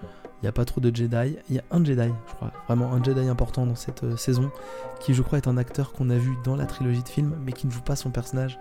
Il 0.40 0.44
n'y 0.44 0.48
a 0.48 0.52
pas 0.52 0.64
trop 0.64 0.80
de 0.80 0.94
Jedi. 0.94 1.36
Il 1.48 1.56
y 1.56 1.58
a 1.58 1.64
un 1.72 1.84
Jedi, 1.84 2.12
je 2.28 2.34
crois, 2.34 2.52
vraiment 2.66 2.92
un 2.92 3.02
Jedi 3.02 3.28
important 3.28 3.66
dans 3.66 3.74
cette 3.74 4.04
euh, 4.04 4.16
saison, 4.16 4.52
qui 5.00 5.12
je 5.12 5.22
crois 5.22 5.38
est 5.38 5.48
un 5.48 5.56
acteur 5.56 5.92
qu'on 5.92 6.10
a 6.10 6.16
vu 6.16 6.36
dans 6.44 6.54
la 6.54 6.66
trilogie 6.66 7.02
de 7.02 7.08
films, 7.08 7.36
mais 7.44 7.52
qui 7.52 7.66
ne 7.66 7.72
joue 7.72 7.80
pas 7.80 7.96
son 7.96 8.10
personnage 8.10 8.58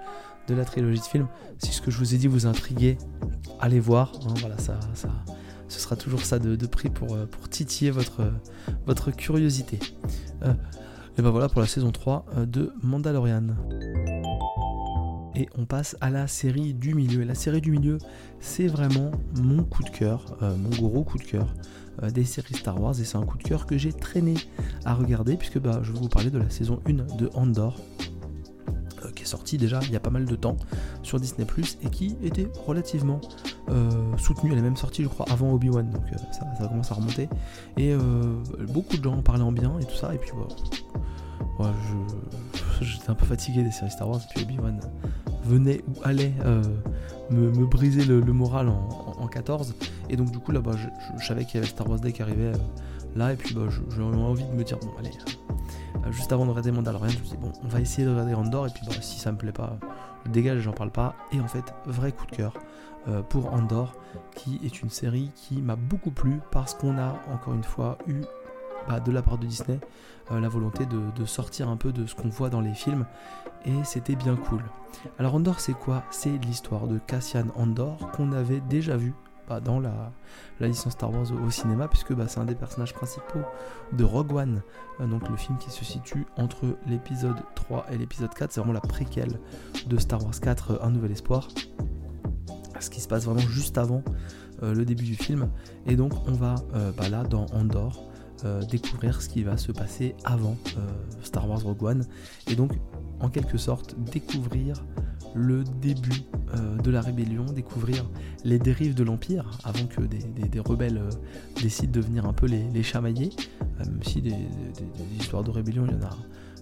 de 0.48 0.56
la 0.56 0.66
trilogie 0.66 1.00
de 1.00 1.06
films. 1.06 1.28
Si 1.60 1.72
ce 1.72 1.82
que 1.82 1.92
je 1.92 1.98
vous 1.98 2.16
ai 2.16 2.18
dit 2.18 2.28
vous 2.28 2.46
intriguait, 2.46 2.98
allez 3.60 3.80
voir. 3.80 4.14
Hein, 4.28 4.34
voilà, 4.40 4.58
ça, 4.58 4.80
ça, 4.94 5.10
ce 5.68 5.80
sera 5.80 5.96
toujours 5.96 6.22
ça 6.22 6.40
de, 6.40 6.68
prix 6.68 6.90
pour, 6.90 7.14
euh, 7.14 7.26
pour 7.26 7.50
titiller 7.50 7.92
votre, 7.92 8.22
curiosité. 9.12 9.80
Euh, 10.44 10.54
et 11.18 11.22
ben 11.22 11.32
voilà 11.32 11.50
pour 11.50 11.62
la 11.62 11.68
saison 11.68 11.92
3 11.92 12.26
de 12.46 12.72
Mandalorian 12.84 13.56
et 15.38 15.48
on 15.56 15.66
passe 15.66 15.96
à 16.02 16.10
la 16.10 16.28
série 16.28 16.74
du 16.74 16.96
milieu. 16.96 17.22
Et 17.22 17.26
la 17.26 17.36
série 17.36 17.62
du 17.62 17.72
milieu, 17.72 18.00
c'est 18.40 18.68
vraiment 18.68 19.12
mon 19.40 19.64
coup 19.64 19.84
de 19.84 19.90
cœur, 19.90 20.36
euh, 20.42 20.56
mon 20.58 20.70
gros 20.70 21.04
coup 21.04 21.20
de 21.20 21.24
cœur 21.24 21.54
euh, 22.02 22.10
des 22.10 22.26
séries 22.26 22.56
Star 22.56 22.82
Wars. 22.82 23.00
Et 23.00 23.04
c'est 23.04 23.18
un 23.18 23.26
coup 23.26 23.38
de 23.38 23.44
cœur 23.44 23.68
que 23.68 23.78
j'ai 23.78 23.94
traîné 23.94 24.34
à 24.84 24.96
regarder, 24.96 25.38
puisque 25.38 25.60
bah, 25.60 25.80
je 25.84 25.92
vais 25.92 26.00
vous 26.00 26.10
parler 26.10 26.32
de 26.32 26.40
la 26.40 26.50
saison 26.50 26.82
1 26.88 27.18
de 27.18 27.30
Andor, 27.36 27.80
euh, 27.80 28.17
est 29.28 29.32
sortie 29.32 29.58
déjà 29.58 29.80
il 29.84 29.92
y 29.92 29.96
a 29.96 30.00
pas 30.00 30.10
mal 30.10 30.26
de 30.26 30.36
temps 30.36 30.58
sur 31.04 31.20
Disney⁇ 31.20 31.46
et 31.82 31.90
qui 31.90 32.18
était 32.24 32.48
relativement 32.66 33.22
soutenu, 34.18 34.52
elle 34.52 34.60
est 34.60 34.62
même 34.62 34.78
sortie 34.78 35.04
je 35.04 35.10
crois 35.10 35.26
avant 35.30 35.52
Obi-Wan, 35.54 35.90
donc 35.90 36.04
ça, 36.32 36.46
ça, 36.58 36.68
commence 36.68 36.92
à 36.92 36.96
remonter. 36.96 37.30
Et 37.78 37.94
beaucoup 38.74 38.98
de 38.98 39.04
gens 39.04 39.18
en 39.18 39.22
parlaient 39.22 39.44
en 39.44 39.52
bien 39.52 39.78
et 39.80 39.86
tout 39.86 39.96
ça, 39.96 40.14
et 40.14 40.18
puis 40.18 40.32
voilà. 41.58 41.74
j'étais 42.82 43.10
un 43.10 43.16
peu 43.16 43.26
fatigué 43.26 43.64
des 43.64 43.72
séries 43.72 43.92
Star 43.92 44.10
Wars, 44.10 44.22
puis 44.34 44.44
Obi-Wan 44.44 44.80
venait 45.44 45.82
ou 45.88 46.00
allait 46.04 46.34
me, 47.30 47.66
briser 47.66 48.06
le, 48.06 48.22
moral 48.22 48.70
en, 48.70 49.28
14. 49.28 49.76
Et 50.10 50.16
donc 50.16 50.32
du 50.32 50.40
coup 50.40 50.52
là-bas, 50.52 50.74
je, 51.18 51.26
savais 51.26 51.46
qu'il 51.46 51.56
y 51.56 51.58
avait 51.58 51.68
Star 51.68 51.90
Wars 51.90 52.00
Day 52.00 52.12
qui 52.12 52.22
arrivait 52.22 52.54
là, 53.16 53.34
et 53.34 53.36
puis 53.36 53.56
bah, 53.56 53.64
envie 54.04 54.44
de 54.44 54.54
me 54.54 54.64
dire, 54.64 54.78
bon 54.80 54.92
allez, 55.00 55.10
euh, 55.10 55.47
juste 56.12 56.32
avant 56.32 56.46
de 56.46 56.52
regarder 56.52 56.72
Mandalorian, 56.72 57.10
je 57.10 57.20
me 57.20 57.24
suis 57.24 57.38
dit, 57.38 57.42
bon, 57.42 57.52
on 57.64 57.68
va 57.68 57.80
essayer 57.80 58.06
de 58.06 58.12
regarder 58.12 58.34
Andor, 58.34 58.68
et 58.68 58.70
puis 58.70 58.86
bah, 58.86 58.94
si 59.02 59.20
ça 59.20 59.32
me 59.32 59.38
plaît 59.38 59.52
pas, 59.52 59.78
je 60.26 60.32
dégage, 60.32 60.60
j'en 60.60 60.74
parle 60.74 60.92
pas. 60.92 61.16
Et 61.32 61.40
en 61.40 61.48
fait, 61.48 61.74
vrai 61.86 62.12
coup 62.12 62.26
de 62.26 62.36
cœur 62.36 62.54
euh, 63.08 63.22
pour 63.22 63.54
Andor, 63.54 63.94
qui 64.36 64.60
est 64.64 64.82
une 64.82 64.90
série 64.90 65.32
qui 65.36 65.62
m'a 65.62 65.76
beaucoup 65.76 66.12
plu 66.12 66.40
parce 66.52 66.74
qu'on 66.74 66.98
a 66.98 67.16
encore 67.32 67.54
une 67.54 67.64
fois 67.64 67.98
eu 68.08 68.22
bah, 68.88 69.00
de 69.00 69.12
la 69.12 69.22
part 69.22 69.38
de 69.38 69.46
Disney 69.46 69.80
euh, 70.32 70.40
la 70.40 70.50
volonté 70.50 70.86
de, 70.86 71.00
de, 71.16 71.26
sortir 71.26 71.70
un 71.70 71.78
peu 71.78 71.92
de 71.94 72.06
ce 72.06 72.16
qu'on 72.16 72.30
voit 72.30 72.50
dans 72.50 72.62
les 72.62 72.74
films 72.74 73.06
et 73.66 73.84
c'était 73.84 74.16
bien 74.16 74.36
cool. 74.36 74.62
Alors 75.20 75.36
Andor 75.36 75.60
c'est 75.60 75.74
quoi? 75.74 76.04
C'est 76.12 76.38
l'histoire 76.46 76.88
de 76.88 77.00
Cassian 77.08 77.48
Andor 77.56 78.12
qu'on 78.12 78.32
avait 78.34 78.60
déjà 78.62 78.98
vu 78.98 79.14
dans 79.64 79.80
la, 79.80 80.12
licence 80.60 80.94
Star 80.94 81.12
Wars 81.12 81.32
au, 81.32 81.50
cinéma, 81.50 81.88
puisque 81.88 82.14
bah, 82.14 82.26
c'est 82.28 82.40
un 82.40 82.46
des 82.46 82.56
personnages 82.56 82.94
principaux 82.94 83.42
de 83.94 84.04
Rogue 84.04 84.34
One, 84.34 84.62
euh, 85.00 85.08
donc 85.08 85.28
le 85.30 85.38
film 85.38 85.58
qui 85.58 85.70
se 85.70 85.86
situe 85.86 86.26
entre 86.38 86.78
l'épisode 86.86 87.38
3 87.56 87.88
et 87.92 87.98
l'épisode 87.98 88.34
4, 88.34 88.52
c'est 88.52 88.60
vraiment 88.60 88.74
la 88.74 88.82
préquelle 88.82 89.40
de 89.88 89.98
Star 89.98 90.24
Wars 90.24 90.40
4, 90.40 90.72
euh, 90.72 90.78
Un 90.82 90.92
Nouvel 90.92 91.12
Espoir, 91.12 91.48
ce 92.80 92.90
qui 92.90 93.02
se 93.02 93.08
passe 93.08 93.26
vraiment 93.26 93.40
juste 93.40 93.78
avant 93.78 94.04
euh, 94.64 94.74
le 94.74 94.86
début 94.86 95.06
du 95.06 95.16
film, 95.16 95.50
et 95.86 95.96
donc 95.96 96.14
on 96.28 96.34
va 96.34 96.56
bah, 96.98 97.10
là 97.10 97.24
dans 97.24 97.46
Andorre 97.54 98.04
découvrir 98.70 99.20
ce 99.20 99.30
qui 99.30 99.44
va 99.44 99.58
se 99.58 99.72
passer 99.72 100.16
avant 100.24 100.58
Star 101.24 101.50
Wars 101.50 101.62
Rogue 101.62 101.84
One, 101.84 102.06
et 102.46 102.56
donc 102.56 102.74
en 103.20 103.30
quelque 103.30 103.58
sorte 103.58 103.96
découvrir 104.12 104.84
le 105.34 105.64
début 105.82 106.24
euh, 106.56 106.78
de 106.78 106.92
la 106.92 107.02
rébellion, 107.02 107.46
découvrir 107.46 108.10
les 108.44 108.60
dérives 108.60 108.96
de 108.96 109.04
l'Empire, 109.04 109.60
avant 109.64 109.86
que 109.86 110.02
des, 110.02 110.60
rebelles 110.60 110.98
euh, 110.98 111.10
décident 111.62 111.92
de 111.92 112.02
venir 112.02 112.26
un 112.26 112.34
peu 112.34 112.48
les, 112.48 112.84
chamailler, 112.84 113.30
euh, 113.62 113.86
même 113.86 114.04
si 114.04 114.22
des, 114.22 114.34
histoires 115.20 115.44
de 115.44 115.52
rébellion, 115.52 115.86
il 115.88 115.94
y 115.94 115.96
en 115.96 116.08
a, 116.08 116.18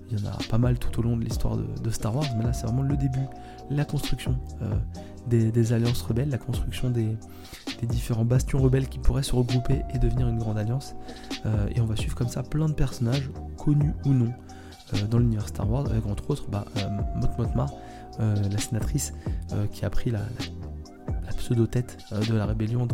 il 0.10 0.20
y 0.20 0.28
en 0.28 0.32
a 0.32 0.38
pas 0.50 0.58
mal 0.58 0.78
tout 0.78 1.00
au 1.00 1.04
long 1.04 1.16
de 1.16 1.24
l'histoire 1.24 1.58
de, 1.58 1.90
Star 1.90 2.16
Wars, 2.16 2.26
mais 2.38 2.44
là 2.44 2.54
c'est 2.54 2.68
vraiment 2.68 2.84
le 2.84 2.98
début, 2.98 3.26
la 3.70 3.86
construction 3.86 4.38
des, 5.28 5.74
alliances 5.74 6.02
rebelles, 6.02 6.30
la 6.30 6.38
construction 6.38 6.90
des, 6.90 7.18
différents 7.84 8.26
bastions 8.26 8.60
rebelles 8.60 8.90
qui 8.90 9.00
pourraient 9.00 9.24
se 9.24 9.36
regrouper 9.36 9.82
et 9.94 10.00
devenir 10.00 10.28
une 10.28 10.38
grande 10.38 10.58
alliance, 10.58 10.96
et 11.76 11.80
on 11.80 11.86
va 11.86 11.96
suivre 11.96 12.16
comme 12.16 12.28
ça 12.28 12.44
plein 12.44 12.68
de 12.68 12.74
personnages, 12.74 13.30
connus 13.58 13.94
ou 14.06 14.14
non, 14.14 14.32
dans 15.10 15.20
l'univers 15.20 15.48
Star 15.48 15.70
Wars, 15.70 15.86
avec 15.90 16.06
entre 16.06 16.30
autres 16.30 16.48
bah, 16.50 16.66
Motma, 17.38 17.68
euh, 18.20 18.36
la 18.50 18.58
sénatrice 18.58 19.14
euh, 19.52 19.68
qui 19.68 19.84
a 19.84 19.90
pris 19.90 20.12
la, 20.12 20.22
pseudo-tête 21.38 21.98
euh, 22.14 22.20
de 22.22 22.36
la 22.36 22.46
rébellion 22.46 22.88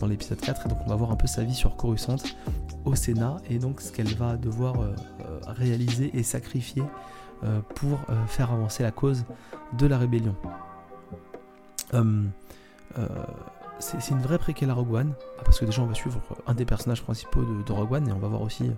dans, 0.00 0.06
l'épisode 0.06 0.40
4. 0.40 0.66
Et 0.66 0.68
donc 0.68 0.78
on 0.84 0.90
va 0.90 0.96
voir 0.96 1.10
un 1.10 1.16
peu 1.16 1.26
sa 1.26 1.42
vie 1.42 1.54
sur 1.54 1.76
Coruscant 1.76 2.16
au 2.84 2.94
Sénat 2.94 3.38
et 3.48 3.58
donc 3.58 3.80
ce 3.80 3.90
qu'elle 3.90 4.14
va 4.14 4.36
devoir 4.36 4.74
réaliser 5.46 6.10
et 6.12 6.22
sacrifier 6.22 6.82
pour 7.74 8.00
faire 8.26 8.52
avancer 8.52 8.82
la 8.82 8.90
cause 8.90 9.24
de 9.78 9.86
la 9.86 9.96
rébellion. 9.96 10.36
c'est 13.78 14.10
une 14.10 14.20
vraie 14.20 14.36
préquelle 14.36 14.68
à 14.68 14.74
Rogue 14.74 14.92
One, 14.92 15.14
parce 15.42 15.58
que 15.58 15.64
déjà 15.64 15.80
on 15.80 15.86
va 15.86 15.94
suivre 15.94 16.20
un 16.46 16.54
des 16.54 16.66
personnages 16.66 17.02
principaux 17.02 17.42
de, 17.42 17.72
Rogue 17.72 17.92
One 17.92 18.08
et 18.08 18.12
on 18.12 18.18
va 18.18 18.28
voir 18.28 18.42
aussi 18.42 18.64
euh, 18.64 18.74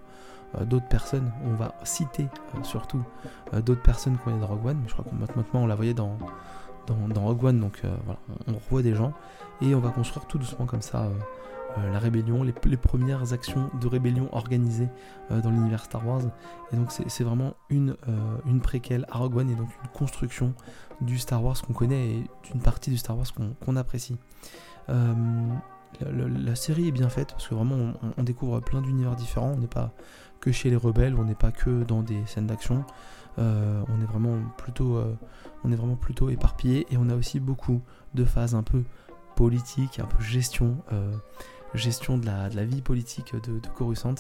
d'autres 0.65 0.89
personnes, 0.89 1.33
on 1.45 1.55
va 1.55 1.75
citer 1.85 2.25
euh, 2.55 2.63
surtout 2.63 3.03
euh, 3.55 3.61
d'autres 3.61 3.83
personnes 3.83 4.17
qu'on 4.19 4.37
est 4.37 4.41
dans 4.41 4.47
Rogue 4.47 4.67
One, 4.67 4.79
mais 4.83 4.89
je 4.89 4.95
crois 4.95 5.05
qu'on 5.05 5.17
maintenant 5.17 5.63
on 5.63 5.67
la 5.67 5.75
voyait 5.75 5.95
dans, 5.95 6.17
dans, 6.87 7.23
Rogue 7.23 7.45
One, 7.45 7.61
donc 7.61 7.83
voilà, 8.05 8.21
on, 8.47 8.55
revoit 8.55 8.83
des 8.83 8.95
gens, 8.95 9.13
et 9.61 9.75
on 9.75 9.81
va 9.81 9.91
construire 9.91 10.27
tout 10.27 10.39
doucement 10.39 10.67
comme 10.67 10.83
ça 10.83 11.09
la 11.93 11.99
rébellion, 11.99 12.43
les, 12.43 12.77
premières 12.79 13.35
actions 13.35 13.69
de 13.79 13.87
rébellion 13.87 14.31
organisées 14.33 14.89
dans 15.29 15.51
l'univers 15.51 15.85
Star 15.85 16.07
Wars. 16.07 16.23
Et 16.73 16.77
donc 16.77 16.91
c'est 16.91 17.23
vraiment 17.25 17.53
une, 17.69 17.97
préquelle 18.63 19.05
à 19.11 19.19
Rogue 19.19 19.37
One 19.37 19.51
et 19.51 19.55
donc 19.55 19.69
une 19.83 19.91
construction 19.91 20.55
du 21.03 21.19
Star 21.19 21.45
Wars 21.45 21.61
qu'on 21.61 21.75
connaît 21.75 22.13
et 22.13 22.25
d'une 22.51 22.63
partie 22.63 22.89
du 22.89 22.97
Star 22.97 23.15
Wars 23.19 23.27
qu'on 23.63 23.77
apprécie. 23.77 24.17
La, 26.01 26.55
série 26.55 26.89
est 26.89 26.93
bien 26.93 27.09
faite 27.09 27.33
parce 27.33 27.49
que 27.49 27.55
vraiment 27.55 27.95
on 28.17 28.23
découvre 28.23 28.61
plein 28.61 28.83
d'univers 28.83 29.17
différents. 29.17 29.53
On 29.53 29.59
n'est 29.59 29.67
pas 29.67 29.93
chez 30.53 30.71
les 30.71 30.77
rebelles, 30.77 31.15
on 31.19 31.25
n'est 31.25 31.35
pas 31.35 31.53
que 31.53 31.83
dans 31.85 32.03
des 32.03 32.25
scènes 32.27 32.47
d'action. 32.47 32.85
Euh, 33.39 33.83
on 33.89 34.01
est 34.01 34.07
vraiment 34.07 34.39
plutôt, 34.57 34.97
euh, 34.97 35.15
on 35.65 35.73
est 35.73 35.77
vraiment 35.77 35.97
plutôt 35.97 36.31
éparpillé 36.31 36.87
et 36.91 36.97
on 36.97 37.09
a 37.11 37.15
aussi 37.15 37.41
beaucoup 37.41 37.83
de 38.15 38.25
phases 38.25 38.55
un 38.55 38.63
peu 38.63 38.83
politiques, 39.35 39.99
un 39.99 40.07
peu 40.07 40.23
gestion, 40.23 40.79
euh, 40.93 41.15
gestion 41.75 42.17
de 42.17 42.25
la, 42.25 42.49
de 42.49 42.57
la, 42.57 42.65
vie 42.65 42.81
politique 42.81 43.35
de, 43.35 43.59
de 43.59 43.69
Coruscant 43.75 44.15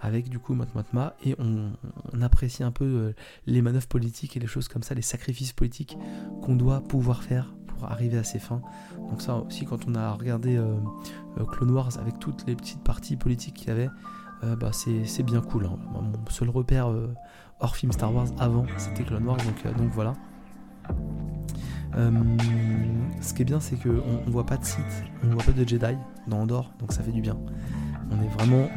avec 0.00 0.28
du 0.28 0.38
coup 0.38 0.54
Motmotma 0.54 1.14
et 1.24 1.34
on, 1.38 1.72
apprécie 2.20 2.62
un 2.62 2.70
peu 2.70 3.14
les 3.46 3.62
manœuvres 3.62 3.86
politiques 3.86 4.36
et 4.36 4.40
les 4.40 4.46
choses 4.46 4.68
comme 4.68 4.82
ça, 4.82 4.94
les 4.94 5.02
sacrifices 5.02 5.52
politiques 5.52 5.96
qu'on 6.42 6.56
doit 6.56 6.80
pouvoir 6.80 7.22
faire 7.22 7.54
pour 7.66 7.90
arriver 7.90 8.18
à 8.18 8.24
ses 8.24 8.38
fins. 8.38 8.60
Donc 9.08 9.22
ça 9.22 9.36
aussi 9.36 9.64
quand 9.64 9.88
on 9.88 9.94
a 9.94 10.12
regardé 10.12 10.60
Clone 11.52 11.70
Wars 11.70 11.98
avec 11.98 12.18
toutes 12.18 12.46
les 12.46 12.54
petites 12.54 12.82
parties 12.82 13.16
politiques 13.16 13.54
qu'il 13.54 13.68
y 13.68 13.70
avait, 13.70 13.88
euh, 14.44 14.56
bah, 14.56 14.70
c'est 14.72 15.22
bien 15.22 15.40
cool. 15.40 15.66
Hein. 15.66 15.78
Mon 15.92 16.12
seul 16.28 16.48
repère 16.50 16.90
euh, 16.90 17.14
hors 17.60 17.76
film 17.76 17.92
Star 17.92 18.14
Wars 18.14 18.26
avant, 18.38 18.66
c'était 18.76 19.02
Clone 19.02 19.26
Wars, 19.26 19.36
donc, 19.36 19.66
euh, 19.66 19.72
donc 19.74 19.90
voilà. 19.92 20.14
ce 23.20 23.34
qui 23.34 23.42
est 23.42 23.44
bien, 23.44 23.60
c'est 23.60 23.76
qu'on 23.76 24.02
on 24.26 24.30
voit 24.30 24.46
pas 24.46 24.56
de 24.56 24.64
Sith, 24.64 25.04
on 25.24 25.28
voit 25.28 25.42
pas 25.42 25.52
de 25.52 25.66
Jedi 25.66 25.96
dans 26.28 26.40
Andorre, 26.40 26.72
donc 26.78 26.92
ça 26.92 27.02
fait 27.02 27.12
du 27.12 27.20
bien. 27.20 27.36
On 28.10 28.22
est 28.22 28.28
vraiment 28.28 28.68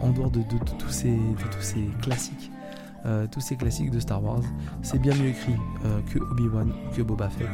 en 0.00 0.10
dehors 0.10 0.30
de, 0.30 0.42
tous, 0.78 0.88
ces, 0.88 1.18
tous 1.50 1.60
ces 1.60 1.84
classiques. 2.00 2.50
tous 3.30 3.40
ces 3.40 3.56
classiques 3.56 3.90
de 3.90 4.00
Star 4.00 4.22
Wars. 4.22 4.42
C'est 4.82 4.98
bien 4.98 5.14
mieux 5.14 5.28
écrit 5.28 5.56
que 6.06 6.18
Obi-Wan 6.18 6.72
que 6.96 7.02
Boba 7.02 7.28
Fett. 7.28 7.48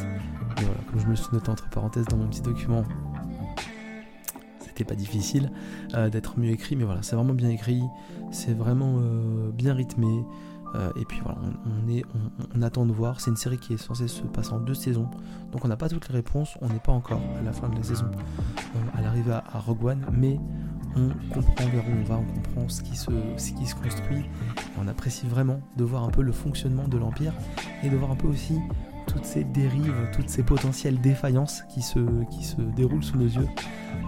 Et 0.58 0.64
voilà, 0.64 0.80
comme 0.90 1.00
je 1.00 1.06
me 1.06 1.14
suis 1.16 1.26
noté 1.32 1.50
entre 1.50 1.68
parenthèses 1.70 2.04
dans 2.06 2.16
mon 2.16 2.28
petit 2.28 2.42
document, 2.42 2.84
pas 4.84 4.94
difficile 4.94 5.50
euh, 5.94 6.10
d'être 6.10 6.38
mieux 6.38 6.50
écrit, 6.50 6.76
mais 6.76 6.84
voilà, 6.84 7.02
c'est 7.02 7.16
vraiment 7.16 7.34
bien 7.34 7.48
écrit, 7.48 7.82
c'est 8.30 8.54
vraiment 8.54 8.96
euh, 8.98 9.50
bien 9.52 9.74
rythmé. 9.74 10.24
Euh, 10.74 10.90
et 11.00 11.04
puis 11.04 11.20
voilà, 11.22 11.38
on, 11.64 11.88
est, 11.88 12.04
on, 12.54 12.60
attend 12.60 12.86
de 12.86 12.92
voir. 12.92 13.20
C'est 13.20 13.30
une 13.30 13.36
série 13.36 13.56
qui 13.56 13.74
est 13.74 13.78
censée 13.78 14.08
se 14.08 14.22
passer 14.22 14.52
en 14.52 14.58
deux 14.58 14.74
saisons, 14.74 15.08
donc 15.52 15.64
on 15.64 15.68
n'a 15.68 15.76
pas 15.76 15.88
toutes 15.88 16.08
les 16.08 16.14
réponses. 16.14 16.58
On 16.60 16.68
n'est 16.68 16.80
pas 16.80 16.92
encore 16.92 17.20
à 17.38 17.42
la 17.42 17.52
fin 17.52 17.68
de 17.68 17.76
la 17.76 17.82
saison, 17.82 18.06
à 18.94 19.00
l'arrivée 19.00 19.32
à, 19.32 19.58
Rogue 19.60 19.84
One, 19.84 20.04
mais 20.12 20.38
on 20.96 21.10
comprend 21.32 21.66
vers 21.68 21.84
où 21.84 21.92
on 22.00 22.04
va, 22.04 22.18
on 22.18 22.24
comprend 22.24 22.68
ce 22.68 22.82
qui 22.82 22.96
se, 22.96 23.10
ce 23.36 23.52
qui 23.52 23.66
se 23.66 23.74
construit. 23.76 24.24
on 24.78 24.88
apprécie 24.88 25.26
vraiment 25.26 25.60
de 25.76 25.84
voir 25.84 26.02
un 26.02 26.10
peu 26.10 26.22
le 26.22 26.32
fonctionnement 26.32 26.88
de 26.88 26.98
l'Empire 26.98 27.32
et 27.82 27.88
de 27.88 27.96
voir 27.96 28.10
un 28.10 28.16
peu 28.16 28.26
aussi 28.26 28.58
toutes 29.06 29.24
ces 29.24 29.44
dérives, 29.44 30.10
toutes 30.12 30.28
ces 30.28 30.42
potentielles 30.42 31.00
défaillances 31.00 31.62
qui 31.68 31.82
se, 31.82 31.98
qui 32.30 32.44
se 32.44 32.60
déroulent 32.60 33.04
sous 33.04 33.16
nos 33.16 33.26
yeux. 33.26 33.48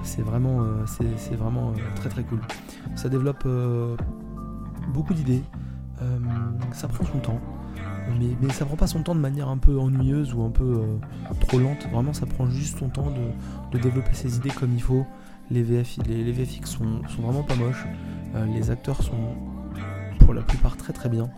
C'est 0.03 0.23
vraiment, 0.23 0.61
euh, 0.61 0.85
c'est, 1.17 1.35
vraiment 1.37 1.71
euh, 1.71 1.75
très 1.97 2.09
très 2.09 2.23
cool. 2.23 2.41
Ça 2.95 3.09
développe 3.09 3.43
euh, 3.47 3.97
beaucoup 4.93 5.15
d'idées, 5.15 5.43
ça 6.73 6.87
prend 6.87 7.05
son 7.05 7.19
temps, 7.19 7.41
mais, 8.19 8.29
mais, 8.41 8.53
ça 8.53 8.65
prend 8.65 8.77
pas 8.77 8.87
son 8.87 9.03
temps 9.03 9.15
de 9.15 9.21
manière 9.21 9.49
un 9.49 9.59
peu 9.59 9.79
ennuyeuse 9.79 10.33
ou 10.33 10.43
un 10.43 10.51
peu 10.51 10.81
trop 11.41 11.59
lente. 11.59 11.89
Vraiment, 11.91 12.13
ça 12.13 12.27
prend 12.27 12.49
juste 12.49 12.79
son 12.79 12.89
temps 12.89 13.09
de, 13.73 13.79
développer 13.79 14.15
ses 14.15 14.37
idées 14.37 14.51
comme 14.51 14.73
il 14.73 14.83
faut. 14.83 15.05
Les, 15.51 15.63
VFX 15.63 16.71
sont, 16.71 17.03
sont, 17.09 17.23
vraiment 17.23 17.43
pas 17.43 17.57
moches, 17.57 17.87
les 18.55 18.71
acteurs 18.71 19.03
sont 19.03 19.35
pour 20.21 20.35
la 20.35 20.43
plupart 20.43 20.77
très 20.77 20.93
très 20.93 21.09
bien. 21.09 21.29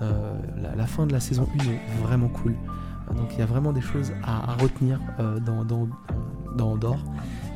la, 0.00 0.74
la, 0.74 0.86
fin 0.86 1.06
de 1.06 1.12
la 1.12 1.20
saison 1.20 1.46
1 1.60 1.64
est 1.64 2.02
vraiment 2.02 2.28
cool. 2.28 2.54
Donc 3.16 3.32
il 3.32 3.38
y 3.38 3.42
a 3.42 3.46
vraiment 3.46 3.72
des 3.72 3.80
choses 3.80 4.12
à, 4.22 4.54
retenir 4.56 5.00
euh, 5.18 5.40
dans, 5.40 5.64
dans, 5.64 5.88
dans 6.56 6.72
Andorre. 6.72 7.04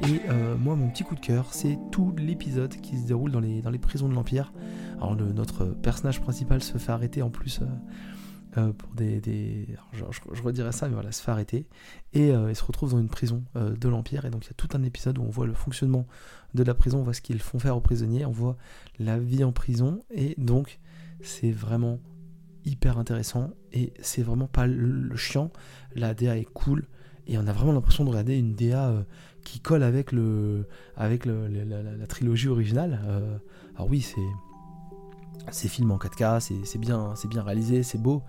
Et 0.09 0.21
euh, 0.29 0.57
moi, 0.57 0.75
mon 0.75 0.89
petit 0.89 1.05
coup 1.05 1.15
de 1.15 1.21
cœur, 1.21 1.53
c'est 1.53 1.79
tout 1.91 2.15
l'épisode 2.17 2.75
qui 2.77 2.99
se 2.99 3.07
déroule 3.07 3.31
dans 3.31 3.41
les, 3.41 3.63
dans 3.63 3.71
les 3.71 3.79
prisons 3.79 4.09
de 4.09 4.15
l'Empire. 4.15 4.53
Alors, 4.97 5.17
notre 5.17 5.67
personnage 5.67 6.21
principal 6.21 6.63
se 6.63 6.79
fait 6.79 6.93
arrêter 6.93 7.23
en 7.23 7.31
plus 7.31 7.61
euh, 8.57 8.73
pour 8.73 8.95
des. 8.95 9.21
des 9.21 9.69
je, 9.93 10.43
redirais 10.43 10.73
ça, 10.73 10.89
mais 10.89 10.95
voilà, 10.95 11.13
se 11.13 11.23
fait 11.23 11.31
arrêter. 11.31 11.67
Et 12.13 12.29
il 12.29 12.57
se 12.57 12.65
retrouve 12.65 12.93
dans 12.93 13.01
une 13.01 13.09
prison 13.09 13.45
de 13.55 13.89
l'Empire. 13.89 14.25
Et 14.25 14.31
donc, 14.31 14.45
il 14.47 14.49
y 14.49 14.53
a 14.53 14.57
tout 14.57 14.69
un 14.75 14.83
épisode 14.83 15.19
où 15.19 15.23
on 15.23 15.31
voit 15.31 15.47
le 15.47 15.55
fonctionnement 15.55 16.07
de 16.55 16.63
la 16.63 16.75
prison, 16.75 16.99
on 16.99 17.03
voit 17.03 17.15
ce 17.15 17.23
qu'ils 17.23 17.41
font 17.41 17.59
faire 17.59 17.77
aux 17.77 17.81
prisonniers, 17.81 18.27
on 18.27 18.33
voit 18.33 18.57
la 18.99 19.19
vie 19.19 19.45
en 19.45 19.53
prison. 19.53 20.03
Et 20.11 20.35
donc, 20.39 20.81
c'est 21.23 21.53
vraiment 21.53 21.99
hyper 22.65 22.99
intéressant 22.99 23.51
et 23.73 23.93
c'est 24.01 24.23
vraiment 24.23 24.47
pas 24.47 24.67
le 24.67 25.17
chiant. 25.17 25.51
La 25.95 26.15
DA 26.15 26.37
est 26.37 26.49
cool, 26.53 26.87
et 27.27 27.39
on 27.39 27.47
a 27.47 27.53
vraiment 27.53 27.73
l'impression 27.73 28.05
de 28.05 28.11
regarder 28.11 28.39
une 28.39 28.55
DA 28.55 29.05
qui 29.45 29.61
colle 29.61 29.83
avec, 29.83 30.13
le, 30.13 30.67
avec 30.97 31.27
la, 31.27 31.49
la, 31.49 32.07
trilogie 32.07 32.49
originale. 32.49 33.01
alors 33.75 33.89
oui, 33.91 34.01
c'est 34.01 34.21
c'est 35.51 35.69
filmé 35.69 35.93
en 35.93 35.99
4K, 35.99 36.41
c'est 36.65 36.79
bien, 36.79 37.15
bien 37.29 37.43
réalisé, 37.43 37.83
c'est 37.83 38.01
beau, 38.01 38.23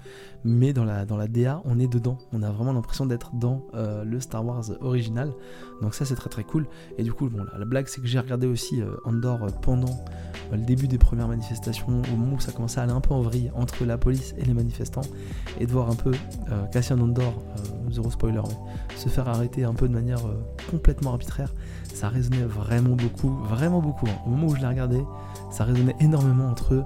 mais 0.44 0.74
dans 0.74 0.84
la, 0.84 1.28
DA, 1.28 1.62
on 1.66 1.80
est 1.80 1.88
dedans. 1.88 2.18
On 2.34 2.44
a 2.44 2.52
vraiment 2.52 2.74
l'impression 2.74 3.06
d'être 3.06 3.32
dans 3.36 3.66
euh, 3.76 4.04
le 4.04 4.20
Star 4.20 4.46
Wars 4.46 4.66
original. 4.82 5.32
Donc 5.82 5.96
ça, 5.96 6.06
c'est 6.06 6.16
très 6.16 6.30
très 6.30 6.44
cool. 6.44 6.66
Et 6.98 7.04
du 7.04 7.14
coup, 7.14 7.30
bon, 7.30 7.46
la, 7.58 7.66
blague, 7.66 7.88
c'est 7.88 8.02
que 8.02 8.08
j'ai 8.08 8.20
regardé 8.20 8.48
aussi 8.48 8.82
euh, 8.82 8.96
Andor 9.06 9.44
euh, 9.44 9.48
pendant 9.62 10.04
le 10.52 10.58
début 10.60 10.88
des 10.88 10.98
premières 10.98 11.28
manifestations, 11.28 12.02
au 12.14 12.16
moment 12.16 12.36
où 12.36 12.40
ça 12.40 12.52
commençait 12.52 12.80
à 12.80 12.84
aller 12.84 12.92
un 12.92 13.02
peu 13.02 13.14
en 13.14 13.22
vrille 13.22 13.52
entre 13.56 13.86
la 13.86 13.98
police 13.98 14.36
et 14.38 14.44
les 14.44 14.54
manifestants, 14.54 15.02
et 15.60 15.66
de 15.66 15.72
voir 15.72 15.90
un 15.90 15.96
peu 15.96 16.12
Cassian 16.72 17.00
Andor, 17.00 17.42
zéro 17.90 18.12
spoiler, 18.12 18.42
se 18.96 19.10
faire 19.10 19.28
arrêter 19.28 19.64
un 19.64 19.74
peu 19.74 19.88
de 19.88 19.94
manière 19.94 20.20
complètement 20.70 21.12
arbitraire. 21.12 21.54
Ça 21.94 22.10
résonnait 22.10 22.44
vraiment 22.44 22.96
beaucoup, 22.96 23.30
vraiment 23.46 23.80
beaucoup. 23.80 24.08
Hein. 24.08 24.18
Au 24.26 24.30
moment 24.30 24.48
où 24.48 24.56
je 24.56 24.62
l'ai 24.62 24.68
regardé, 24.68 25.02
ça 25.54 25.64
résonnait 25.64 25.96
énormément 26.00 26.50
entre 26.50 26.86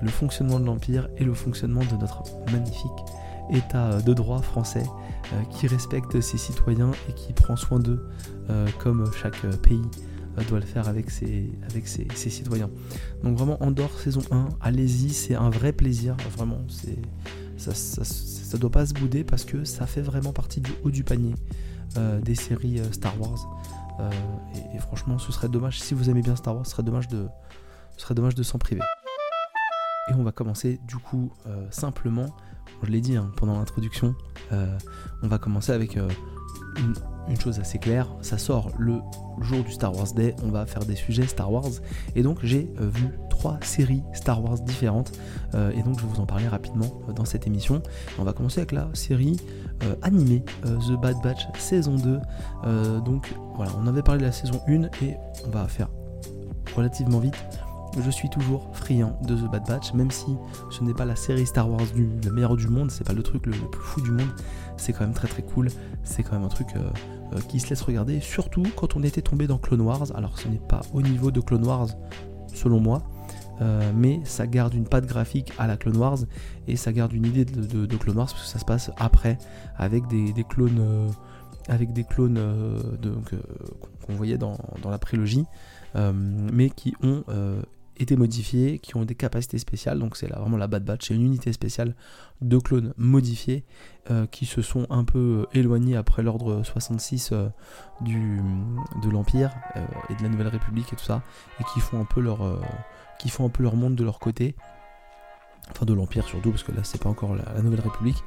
le 0.00 0.08
fonctionnement 0.08 0.58
de 0.58 0.64
l'Empire 0.64 1.08
et 1.18 1.24
le 1.24 1.34
fonctionnement 1.34 1.84
de 1.84 1.96
notre 1.96 2.22
magnifique 2.50 2.90
État 3.50 4.00
de 4.00 4.12
droit 4.12 4.42
français 4.42 4.84
euh, 5.32 5.42
qui 5.50 5.66
respecte 5.66 6.20
ses 6.20 6.38
citoyens 6.38 6.90
et 7.08 7.12
qui 7.12 7.32
prend 7.32 7.56
soin 7.56 7.78
d'eux 7.78 8.08
euh, 8.50 8.66
comme 8.78 9.10
chaque 9.12 9.40
pays 9.62 9.82
euh, 10.38 10.42
doit 10.48 10.60
le 10.60 10.66
faire 10.66 10.88
avec, 10.88 11.10
ses, 11.10 11.50
citoyens. 12.14 12.70
Donc 13.22 13.36
vraiment 13.38 13.62
Andorre 13.62 13.98
saison 13.98 14.22
1, 14.30 14.48
allez-y, 14.60 15.10
c'est 15.10 15.34
un 15.34 15.50
vrai 15.50 15.72
plaisir, 15.72 16.16
vraiment, 16.36 16.58
ça, 17.56 17.72
ça, 17.74 18.58
doit 18.58 18.70
pas 18.70 18.86
se 18.86 18.94
bouder 18.94 19.24
parce 19.24 19.44
que 19.44 19.64
ça 19.64 19.86
fait 19.86 20.02
vraiment 20.02 20.32
partie 20.32 20.60
du 20.60 20.72
haut 20.82 20.90
du 20.90 21.04
panier 21.04 21.34
des 22.22 22.34
séries 22.34 22.80
Star 22.92 23.18
Wars. 23.18 23.48
Et, 24.74 24.78
franchement, 24.78 25.18
ce 25.18 25.32
serait 25.32 25.48
dommage, 25.48 25.80
si 25.80 25.94
vous 25.94 26.10
aimez 26.10 26.20
bien 26.20 26.36
Star 26.36 26.54
Wars, 26.54 26.66
ce 26.66 26.72
serait 26.72 26.82
dommage 26.82 27.08
de, 27.08 27.26
ce 27.96 28.04
serait 28.04 28.14
dommage 28.14 28.34
de 28.34 28.42
s'en 28.42 28.58
priver. 28.58 28.82
Et 30.08 30.14
on 30.14 30.22
va 30.22 30.32
commencer 30.32 30.78
du 30.86 30.96
coup 30.96 31.32
euh, 31.46 31.66
simplement, 31.70 32.26
je 32.82 32.90
l'ai 32.90 33.00
dit 33.00 33.16
hein, 33.16 33.30
pendant 33.36 33.58
l'introduction, 33.58 34.14
euh, 34.52 34.78
on 35.22 35.28
va 35.28 35.38
commencer 35.38 35.72
avec 35.72 35.96
euh, 35.96 36.08
une, 37.28 37.40
chose 37.40 37.58
assez 37.58 37.78
claire, 37.78 38.06
ça 38.20 38.38
sort 38.38 38.70
le 38.78 39.00
jour 39.40 39.64
du 39.64 39.72
Star 39.72 39.94
Wars 39.96 40.12
Day, 40.14 40.36
on 40.44 40.50
va 40.50 40.64
faire 40.64 40.84
des 40.84 40.94
sujets 40.94 41.26
Star 41.26 41.50
Wars, 41.50 41.70
et 42.14 42.22
donc 42.22 42.38
j'ai 42.44 42.70
vu 42.78 43.08
trois 43.30 43.58
séries 43.62 44.02
Star 44.12 44.42
Wars 44.44 44.60
différentes, 44.60 45.12
et 45.54 45.82
donc 45.82 45.98
je 45.98 46.06
vais 46.06 46.12
vous 46.12 46.20
en 46.20 46.26
parler 46.26 46.46
rapidement 46.46 47.02
dans 47.14 47.24
cette 47.24 47.46
émission. 47.46 47.82
On 48.18 48.24
va 48.24 48.32
commencer 48.32 48.60
avec 48.60 48.72
la 48.72 48.88
série 48.94 49.38
animée 50.02 50.44
The 50.62 50.92
Bad 51.00 51.16
Batch 51.22 51.46
saison 51.58 51.96
2, 51.96 52.20
donc 53.00 53.34
voilà, 53.54 53.72
on 53.78 53.86
avait 53.86 54.02
parlé 54.02 54.20
de 54.20 54.26
la 54.26 54.32
saison 54.32 54.60
1, 54.68 54.84
et 55.04 55.16
on 55.46 55.50
va 55.50 55.66
faire 55.68 55.88
relativement 56.74 57.18
vite 57.18 57.36
je 58.02 58.10
suis 58.10 58.28
toujours 58.28 58.68
friand 58.72 59.18
de 59.22 59.34
The 59.34 59.50
Bad 59.50 59.66
Batch, 59.66 59.92
même 59.94 60.10
si 60.10 60.36
ce 60.70 60.82
n'est 60.82 60.94
pas 60.94 61.04
la 61.04 61.16
série 61.16 61.46
Star 61.46 61.70
Wars 61.70 61.86
du, 61.94 62.08
le 62.24 62.30
meilleur 62.30 62.56
du 62.56 62.68
monde, 62.68 62.90
c'est 62.90 63.04
pas 63.04 63.12
le 63.12 63.22
truc 63.22 63.46
le, 63.46 63.52
plus 63.52 63.82
fou 63.82 64.00
du 64.00 64.10
monde, 64.10 64.28
c'est 64.76 64.92
quand 64.92 65.00
même 65.00 65.14
très 65.14 65.28
très 65.28 65.42
cool, 65.42 65.68
c'est 66.04 66.22
quand 66.22 66.32
même 66.32 66.44
un 66.44 66.48
truc 66.48 66.68
euh, 66.76 66.80
euh, 67.32 67.40
qui 67.48 67.60
se 67.60 67.70
laisse 67.70 67.82
regarder, 67.82 68.20
surtout 68.20 68.64
quand 68.76 68.96
on 68.96 69.02
était 69.02 69.22
tombé 69.22 69.46
dans 69.46 69.58
Clone 69.58 69.80
Wars, 69.80 70.06
alors 70.14 70.38
ce 70.38 70.48
n'est 70.48 70.58
pas 70.58 70.80
au 70.92 71.02
niveau 71.02 71.30
de 71.30 71.40
Clone 71.40 71.66
Wars 71.66 71.88
selon 72.52 72.80
moi, 72.80 73.02
euh, 73.60 73.92
mais 73.94 74.20
ça 74.24 74.46
garde 74.46 74.74
une 74.74 74.86
patte 74.86 75.06
graphique 75.06 75.52
à 75.58 75.66
la 75.66 75.76
Clone 75.76 75.96
Wars 75.96 76.18
et 76.68 76.76
ça 76.76 76.92
garde 76.92 77.12
une 77.12 77.24
idée 77.24 77.44
de, 77.44 77.96
Clone 77.96 78.16
Wars 78.16 78.26
parce 78.26 78.42
que 78.42 78.48
ça 78.48 78.58
se 78.58 78.64
passe 78.64 78.90
après 78.98 79.38
avec 79.76 80.06
des, 80.08 80.32
clones 80.44 81.10
avec 81.68 81.94
des 81.94 82.04
clones 82.04 82.38
qu'on 84.06 84.14
voyait 84.14 84.36
dans, 84.36 84.58
dans 84.82 84.90
la 84.90 84.98
prélogie 84.98 85.46
mais 85.94 86.68
qui 86.68 86.94
ont 87.02 87.24
été 87.98 88.16
modifiés, 88.16 88.78
qui 88.78 88.96
ont 88.96 89.04
des 89.04 89.14
capacités 89.14 89.58
spéciales. 89.58 89.98
Donc 89.98 90.16
c'est 90.16 90.28
vraiment 90.28 90.56
la 90.56 90.66
Bad 90.66 90.84
Batch, 90.84 91.08
c'est 91.08 91.14
une 91.14 91.22
unité 91.22 91.52
spéciale 91.52 91.94
de 92.42 92.58
clones 92.58 92.92
modifiés 92.96 93.64
euh, 94.10 94.26
qui 94.26 94.46
se 94.46 94.62
sont 94.62 94.86
un 94.90 95.04
peu 95.04 95.18
euh, 95.18 95.58
éloignés 95.58 95.96
après 95.96 96.22
l'ordre 96.22 96.62
66 96.62 97.30
euh, 97.32 97.48
du, 98.00 98.40
de 99.02 99.10
l'Empire 99.10 99.52
et 100.10 100.14
de 100.14 100.22
la 100.22 100.28
Nouvelle 100.28 100.48
République 100.48 100.92
et 100.92 100.96
tout 100.96 101.04
ça, 101.04 101.22
et 101.60 101.64
qui 101.72 101.80
font 101.80 102.00
un 102.00 102.04
peu 102.04 102.20
leur, 102.20 102.60
qui 103.18 103.28
font 103.28 103.46
un 103.46 103.48
peu 103.48 103.62
leur 103.62 103.76
monde 103.76 103.94
de 103.94 104.04
leur 104.04 104.18
côté. 104.18 104.54
Enfin 105.70 105.84
de 105.84 105.94
l'Empire 105.94 106.24
surtout, 106.24 106.50
parce 106.50 106.62
que 106.62 106.70
là 106.70 106.82
c'est 106.84 107.02
pas 107.02 107.08
encore 107.08 107.34
la, 107.34 107.60
Nouvelle 107.60 107.80
République. 107.80 108.22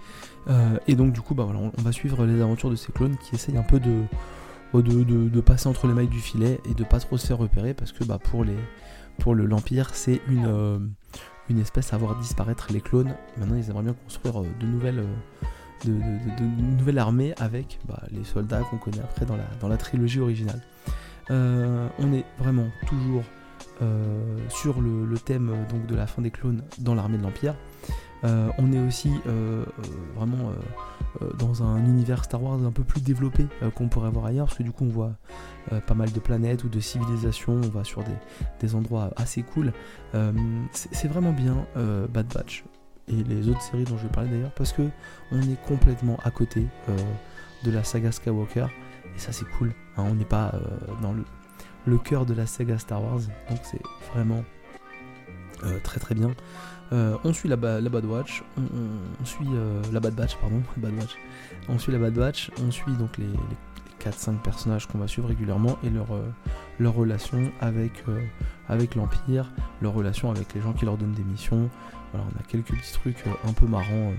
et 0.87 0.95
donc 0.95 1.13
du 1.13 1.21
coup 1.21 1.35
bah 1.35 1.45
voilà, 1.45 1.59
on, 1.59 1.81
va 1.81 1.93
suivre 1.93 2.25
les 2.25 2.41
aventures 2.41 2.69
de 2.69 2.75
ces 2.75 2.91
clones 2.91 3.15
qui 3.17 3.35
essayent 3.35 3.57
un 3.57 3.63
peu 3.63 3.79
de, 3.79 4.03
de, 4.73 5.29
de, 5.29 5.41
passer 5.41 5.69
entre 5.69 5.87
les 5.87 5.93
mailles 5.93 6.09
du 6.09 6.19
filet 6.19 6.59
et 6.69 6.73
de 6.73 6.83
pas 6.83 6.99
trop 6.99 7.17
se 7.17 7.25
faire 7.25 7.37
repérer 7.37 7.73
parce 7.73 7.93
que 7.93 8.03
bah, 8.03 8.19
pour 8.21 8.43
les, 8.43 8.57
pour 9.19 9.35
l'Empire, 9.35 9.91
c'est 9.93 10.21
une, 10.27 10.45
euh, 10.47 10.79
une 11.49 11.59
espèce 11.59 11.93
à 11.93 11.97
voir 11.97 12.15
disparaître 12.15 12.67
les 12.71 12.81
clones. 12.81 13.13
Maintenant, 13.37 13.55
ils 13.55 13.69
aimeraient 13.69 13.83
bien 13.83 13.93
construire 13.93 14.41
euh, 14.41 14.47
de 14.59 14.65
nouvelles, 14.65 14.99
euh, 14.99 15.85
de, 15.85 16.77
nouvelles 16.77 16.99
armées 16.99 17.33
avec 17.37 17.79
bah, 17.87 18.01
les 18.11 18.23
soldats 18.23 18.61
qu'on 18.61 18.77
connaît 18.77 19.01
après 19.01 19.25
dans 19.25 19.35
la, 19.35 19.45
dans 19.59 19.67
la 19.67 19.77
trilogie 19.77 20.19
originale. 20.19 20.61
on 21.29 22.13
est 22.13 22.25
vraiment 22.39 22.67
toujours 22.87 23.23
sur 24.49 24.81
le, 24.81 25.17
thème 25.17 25.53
donc, 25.69 25.85
de 25.85 25.95
la 25.95 26.07
fin 26.07 26.21
des 26.21 26.31
clones 26.31 26.63
dans 26.79 26.95
l'armée 26.95 27.17
de 27.17 27.23
l'Empire. 27.23 27.55
on 28.23 28.73
est 28.73 28.79
aussi 28.79 29.11
vraiment 30.15 30.51
dans 31.37 31.63
un 31.63 31.77
univers 31.85 32.23
Star 32.23 32.41
Wars 32.41 32.59
un 32.65 32.71
peu 32.71 32.83
plus 32.83 33.01
développé 33.01 33.45
qu'on 33.75 33.87
pourrait 33.87 34.09
voir 34.09 34.25
ailleurs, 34.25 34.47
parce 34.47 34.57
que 34.57 34.63
du 34.63 34.71
coup 34.71 34.85
on 34.85 34.89
voit 34.89 35.13
euh, 35.71 35.81
pas 35.81 35.93
mal 35.93 36.11
de 36.11 36.19
planètes 36.19 36.63
ou 36.63 36.69
de 36.69 36.79
civilisations, 36.79 37.53
on 37.53 37.69
va 37.69 37.83
sur 37.83 38.03
des, 38.59 38.75
endroits 38.75 39.11
assez 39.17 39.43
cool. 39.43 39.71
Euh, 40.15 40.31
c'est 40.71 41.07
vraiment 41.07 41.31
bien 41.31 41.65
euh, 41.77 42.07
Bad 42.07 42.27
Batch 42.33 42.63
et 43.07 43.23
les 43.23 43.49
autres 43.49 43.61
séries 43.61 43.83
dont 43.83 43.97
je 43.97 44.03
vais 44.03 44.09
parler 44.09 44.29
d'ailleurs 44.29 44.53
parce 44.53 44.71
que 44.71 44.83
on 45.31 45.41
est 45.41 45.61
complètement 45.67 46.17
à 46.23 46.31
côté 46.31 46.67
de 47.63 47.71
la 47.71 47.83
saga 47.83 48.11
Skywalker 48.11 48.67
et 49.15 49.19
ça 49.19 49.31
c'est 49.31 49.49
cool. 49.57 49.73
Hein. 49.97 50.05
on 50.07 50.13
n'est 50.13 50.25
pas 50.25 50.53
dans 51.01 51.13
le, 51.87 51.97
cœur 51.97 52.27
de 52.27 52.35
la 52.35 52.45
saga 52.45 52.77
Star 52.77 53.03
Wars 53.03 53.21
donc 53.49 53.59
c'est 53.63 53.81
vraiment 54.13 54.43
très 55.83 55.99
très 55.99 56.13
bien. 56.13 56.29
On 56.91 57.33
suit 57.33 57.49
la, 57.49 57.55
Bad 57.55 58.05
Watch, 58.05 58.43
on, 59.19 59.25
suit 62.71 62.93
donc 62.93 63.17
les 63.17 63.29
4-5 63.99 64.39
personnages 64.41 64.87
qu'on 64.87 64.97
va 64.97 65.07
suivre 65.07 65.27
régulièrement 65.27 65.77
et 65.83 65.89
leur, 65.89 66.07
euh, 66.13 66.89
relation 66.89 67.51
avec, 67.59 68.03
euh, 68.07 68.21
avec 68.67 68.95
l'Empire, 68.95 69.51
leur 69.81 69.93
relation 69.93 70.31
avec 70.31 70.53
les 70.53 70.61
gens 70.61 70.73
qui 70.73 70.85
leur 70.85 70.97
donnent 70.97 71.13
des 71.13 71.23
missions. 71.23 71.69
On 72.13 72.39
a 72.39 72.43
quelques 72.47 72.73
petits 72.75 72.93
trucs 72.93 73.27
euh, 73.27 73.47
un 73.47 73.53
peu 73.53 73.67
marrants 73.67 74.13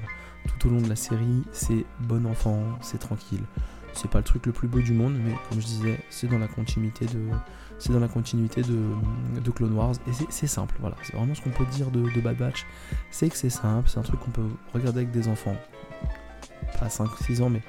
tout 0.47 0.69
au 0.69 0.71
long 0.71 0.81
de 0.81 0.89
la 0.89 0.97
série. 0.97 1.43
C'est 1.53 1.85
bon 2.01 2.27
enfant, 2.27 2.63
c'est 2.81 2.99
tranquille. 2.99 3.43
C'est 3.93 4.11
pas 4.11 4.19
le 4.19 4.25
truc 4.25 4.47
le 4.47 4.53
plus 4.53 4.69
beau 4.69 4.81
du 4.81 4.93
monde, 4.93 5.17
mais 5.23 5.35
comme 5.49 5.61
je 5.61 5.67
disais, 5.67 6.01
c'est 6.11 6.29
dans 6.29 6.39
la 6.39 6.49
continuité 6.49 7.07
de, 7.07 7.21
c'est 7.79 7.93
dans 7.93 8.01
la 8.01 8.09
continuité 8.09 8.63
de, 8.63 8.79
de 9.43 9.51
Clone 9.51 9.73
Wars 9.73 9.95
et 10.07 10.27
c'est 10.29 10.47
simple. 10.47 10.77
Voilà, 10.81 10.97
c'est 11.03 11.17
vraiment 11.17 11.35
ce 11.35 11.41
qu'on 11.41 11.51
peut 11.51 11.65
dire 11.73 11.91
de, 11.91 12.21
Bad 12.21 12.37
Batch. 12.37 12.67
C'est 13.11 13.29
que 13.29 13.37
c'est 13.37 13.51
simple, 13.51 13.89
c'est 13.89 13.99
un 13.99 14.03
truc 14.03 14.21
qu'on 14.21 14.31
peut 14.31 14.49
regarder 14.75 15.01
avec 15.01 15.11
des 15.11 15.29
enfants. 15.29 15.57
Pas 16.79 16.89
5-6 16.89 17.43
ans, 17.43 17.51
mais 17.51 17.63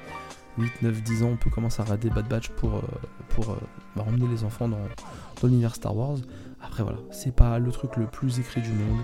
8, 0.58 0.82
9, 0.82 1.02
10 1.02 1.22
ans, 1.22 1.30
on 1.32 1.36
peut 1.36 1.50
commencer 1.50 1.80
à 1.80 1.84
regarder 1.84 2.10
Bad 2.10 2.28
Batch 2.28 2.50
pour, 2.50 2.76
euh, 2.76 2.82
pour 3.30 3.50
euh, 3.50 3.56
bah, 3.96 4.04
emmener 4.06 4.28
les 4.28 4.44
enfants 4.44 4.68
dans, 4.68 4.78
l'univers 5.42 5.74
Star 5.74 5.96
Wars. 5.96 6.18
Après 6.62 6.82
voilà, 6.82 6.98
c'est 7.10 7.34
pas 7.34 7.58
le 7.58 7.72
truc 7.72 7.96
le 7.96 8.06
plus 8.06 8.38
écrit 8.38 8.60
du 8.60 8.70
monde. 8.70 9.00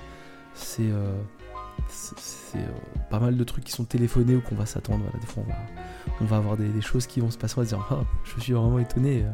C'est 0.55 0.91
euh, 0.91 1.21
pas 3.11 3.21
mal 3.21 3.37
de 3.37 3.45
trucs 3.45 3.65
qui 3.65 3.73
sont 3.73 3.85
téléphonés 3.85 4.37
ou 4.37 4.41
qu'on 4.41 4.55
va 4.55 4.67
s'attendre. 4.67 5.05
des 5.21 5.27
fois 5.27 5.45
on 5.47 5.51
va, 5.51 5.59
on 6.21 6.25
va 6.25 6.37
avoir 6.37 6.57
des, 6.57 6.81
choses 6.81 7.07
qui 7.07 7.21
vont 7.21 7.31
se 7.31 7.39
passer, 7.39 7.55
on 7.59 7.61
va 7.63 7.67
se 7.67 7.75
dire 7.75 7.87
oh, 7.91 8.05
je 8.25 8.41
suis 8.41 8.53
vraiment 8.53 8.79
étonné. 8.79 9.25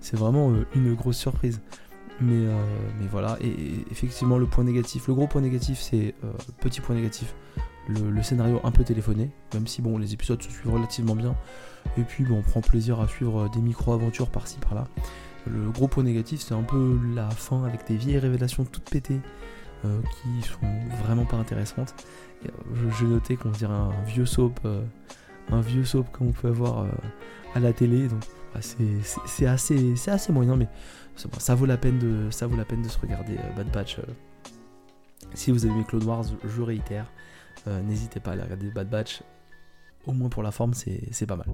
C'est 0.00 0.16
vraiment 0.16 0.52
une 0.74 0.94
grosse 0.94 1.18
surprise. 1.18 1.60
Mais, 2.20 2.46
mais 3.00 3.06
voilà, 3.10 3.36
et, 3.40 3.84
effectivement 3.92 4.38
le 4.38 4.46
point 4.46 4.64
négatif, 4.64 5.06
le 5.06 5.14
gros 5.14 5.28
point 5.28 5.40
négatif 5.40 5.78
c'est, 5.80 6.14
petit 6.60 6.80
point 6.80 6.96
négatif, 6.96 7.34
le, 7.88 8.22
scénario 8.22 8.60
un 8.64 8.70
peu 8.70 8.84
téléphoné, 8.84 9.30
même 9.54 9.66
si 9.66 9.82
bon 9.82 9.98
les 9.98 10.12
épisodes 10.12 10.42
se 10.42 10.50
suivent 10.50 10.72
relativement 10.72 11.14
bien. 11.14 11.34
Et 11.96 12.02
puis 12.02 12.24
bon, 12.24 12.38
on 12.38 12.42
prend 12.42 12.60
plaisir 12.60 13.00
à 13.00 13.08
suivre 13.08 13.46
euh, 13.46 13.48
des 13.48 13.60
micro-aventures 13.60 14.28
par-ci 14.28 14.58
par-là. 14.58 14.86
Le 15.46 15.70
gros 15.70 15.88
point 15.88 16.02
négatif 16.02 16.40
c'est 16.40 16.54
un 16.54 16.62
peu 16.62 16.98
la 17.14 17.30
fin 17.30 17.64
avec 17.64 17.86
des 17.86 17.96
vieilles 17.96 18.18
révélations 18.18 18.64
toutes 18.64 18.90
pétées 18.90 19.20
euh, 19.84 20.00
qui 20.02 20.46
sont 20.46 20.58
vraiment 21.08 21.24
pas 21.24 21.36
intéressantes. 21.36 21.94
Euh, 22.44 22.48
je, 22.98 23.04
notais 23.04 23.36
qu'on 23.36 23.50
dirait 23.50 23.72
un, 23.72 23.90
vieux 24.06 24.26
soap, 24.26 24.60
un 25.50 25.60
vieux 25.60 25.84
soap 25.84 26.10
comme 26.12 26.28
on 26.28 26.32
peut 26.32 26.48
avoir 26.48 26.86
à 27.54 27.60
la 27.60 27.72
télé. 27.72 28.08
Donc 28.08 28.22
bah, 28.54 28.60
c'est 29.26 29.46
assez, 29.46 29.94
assez 30.06 30.32
moyen, 30.32 30.56
mais 30.56 30.68
ça, 31.38 31.54
vaut 31.54 31.66
la 31.66 31.76
peine 31.76 31.98
de, 31.98 32.30
ça 32.30 32.46
vaut 32.46 32.56
la 32.56 32.64
peine 32.64 32.82
de 32.82 32.88
se 32.88 32.98
regarder 32.98 33.36
Bad 33.56 33.70
Batch. 33.72 33.98
si 35.34 35.50
vous 35.50 35.64
avez 35.64 35.74
aimé 35.74 35.84
Clone 35.86 36.04
Wars, 36.04 36.24
je 36.44 36.62
réitère, 36.62 37.06
euh, 37.66 37.82
n'hésitez 37.82 38.20
pas 38.20 38.30
à 38.30 38.32
aller 38.34 38.42
regarder 38.42 38.70
Bad 38.70 38.88
Batch 38.88 39.22
au 40.06 40.12
moins 40.12 40.28
pour 40.28 40.42
la 40.42 40.50
forme, 40.50 40.74
c'est 40.74 41.26
pas 41.26 41.36
mal. 41.36 41.46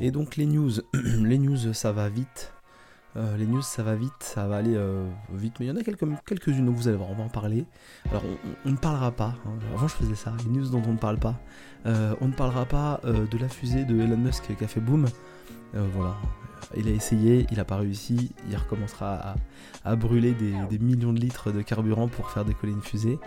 Et 0.00 0.10
donc 0.10 0.36
les 0.36 0.46
news, 0.46 0.72
les 0.94 1.38
news 1.38 1.72
ça 1.72 1.92
va 1.92 2.08
vite. 2.08 2.52
Euh, 3.16 3.36
les 3.36 3.46
news 3.46 3.60
ça 3.60 3.82
va 3.82 3.94
vite, 3.94 4.12
ça 4.20 4.46
va 4.46 4.56
aller 4.56 4.74
euh, 4.74 5.06
vite, 5.34 5.54
mais 5.60 5.66
il 5.66 5.68
y 5.68 5.72
en 5.72 5.76
a 5.76 5.82
quelques, 5.82 6.06
quelques-unes 6.24 6.68
où 6.68 6.74
vous 6.74 6.88
allez 6.88 6.96
voir, 6.96 7.10
on 7.10 7.14
va 7.14 7.24
en 7.24 7.28
parler. 7.28 7.66
Alors 8.10 8.22
on, 8.64 8.70
ne 8.70 8.76
parlera 8.76 9.10
pas, 9.12 9.34
hein. 9.44 9.50
avant 9.74 9.86
je 9.86 9.94
faisais 9.94 10.14
ça, 10.14 10.32
les 10.44 10.50
news 10.50 10.68
dont 10.68 10.82
on 10.86 10.92
ne 10.92 10.98
parle 10.98 11.18
pas. 11.18 11.38
Euh, 11.84 12.14
on 12.20 12.28
ne 12.28 12.32
parlera 12.32 12.64
pas 12.64 13.00
de 13.04 13.38
la 13.38 13.48
fusée 13.48 13.84
de 13.84 14.00
Elon 14.00 14.16
Musk 14.16 14.56
qui 14.56 14.64
a 14.64 14.68
fait 14.68 14.80
boom. 14.80 15.06
voilà, 15.74 16.16
il 16.76 16.88
a 16.88 16.90
essayé, 16.90 17.46
il 17.50 17.58
n'a 17.58 17.64
pas 17.64 17.76
réussi, 17.76 18.32
il 18.48 18.56
recommencera 18.56 19.34
à, 19.84 19.96
brûler 19.96 20.32
des, 20.32 20.78
millions 20.78 21.12
de 21.12 21.20
litres 21.20 21.50
de 21.52 21.60
carburant 21.60 22.08
pour 22.08 22.30
faire 22.30 22.46
décoller 22.46 22.72
une 22.72 22.82
fusée. 22.82 23.18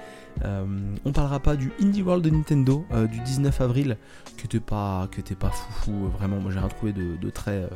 Euh, 0.43 0.65
on 1.03 1.11
parlera 1.11 1.39
pas 1.39 1.55
du 1.55 1.71
Indie 1.79 2.01
World 2.01 2.23
de 2.23 2.31
Nintendo 2.31 2.85
du 3.11 3.19
19 3.19 3.61
avril, 3.61 3.97
qui 4.37 4.45
était 4.45 4.59
pas, 4.59 5.07
qui 5.11 5.19
était 5.19 5.35
pas 5.35 5.51
fou, 5.51 6.07
vraiment, 6.17 6.39
moi 6.39 6.51
j'ai 6.51 6.59
retrouvé 6.59 6.91
de, 6.91 7.17
de 7.17 7.29
très 7.29 7.67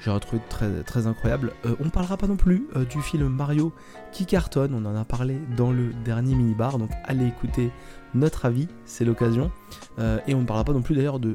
j'ai 0.00 0.10
retrouvé 0.10 0.40
très, 0.48 0.82
très 0.82 1.06
incroyable. 1.06 1.52
Euh, 1.66 1.74
on 1.80 1.88
parlera 1.88 2.16
pas 2.16 2.26
non 2.26 2.36
plus 2.36 2.66
euh, 2.76 2.84
du 2.84 3.02
film 3.02 3.28
Mario 3.28 3.72
qui 4.12 4.26
cartonne, 4.26 4.74
on 4.74 4.84
en 4.86 4.96
a 4.96 5.04
parlé 5.04 5.38
dans 5.56 5.72
le 5.72 5.92
dernier 6.04 6.34
mini-bar, 6.34 6.78
donc 6.78 6.90
allez 7.04 7.26
écouter 7.26 7.70
notre 8.14 8.46
avis, 8.46 8.68
c'est 8.84 9.04
l'occasion. 9.04 9.50
Euh, 9.98 10.18
et 10.26 10.34
on 10.34 10.40
ne 10.40 10.46
parlera 10.46 10.64
pas 10.64 10.72
non 10.72 10.82
plus 10.82 10.94
d'ailleurs 10.94 11.18
de 11.18 11.34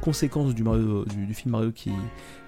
conséquences 0.00 0.54
du, 0.54 0.64
du, 0.64 1.34
film 1.34 1.52
Mario 1.52 1.70
qui, 1.70 1.92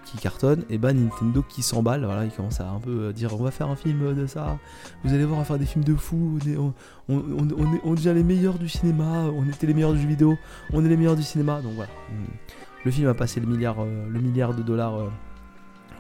qui 0.05 0.19
cartonne, 0.19 0.65
et 0.69 0.79
bah 0.79 0.93
Nintendo 0.93 1.45
qui 1.49 1.63
s'emballe, 1.63 2.05
voilà, 2.05 2.25
il 2.25 2.31
commence 2.33 2.61
à 2.61 2.69
un 2.69 2.81
peu 2.81 3.13
dire 3.13 3.39
on 3.39 3.45
va 3.45 3.53
faire 3.53 3.69
un 3.69 3.77
film 3.77 4.15
de 4.15 4.27
ça, 4.27 4.59
vous 5.05 5.15
allez 5.15 5.25
voir, 5.25 5.39
on 5.39 5.43
va 5.43 5.45
faire 5.45 5.59
des 5.59 5.67
films 5.67 5.85
de 5.85 5.95
fous, 5.95 6.39
on, 6.43 6.49
est, 6.49 6.57
on, 7.09 7.95
devient 7.95 8.13
les 8.15 8.25
meilleurs 8.25 8.59
du 8.59 8.69
cinéma, 8.69 9.27
on 9.33 9.47
était 9.49 9.69
les 9.69 9.75
meilleurs 9.75 9.93
du 9.93 10.01
jeu 10.01 10.09
vidéo, 10.09 10.37
on 10.73 10.85
est 10.85 10.89
les 10.89 10.97
meilleurs 10.97 11.15
du 11.15 11.23
cinéma, 11.23 11.61
donc 11.61 11.75
voilà. 11.75 11.91
Le 12.85 12.91
film 12.91 13.09
a 13.09 13.15
passé 13.15 13.39
le 13.39 13.47
milliard, 13.47 13.85
le 13.85 14.21
milliard 14.21 14.53
de 14.53 14.63
dollars 14.63 15.09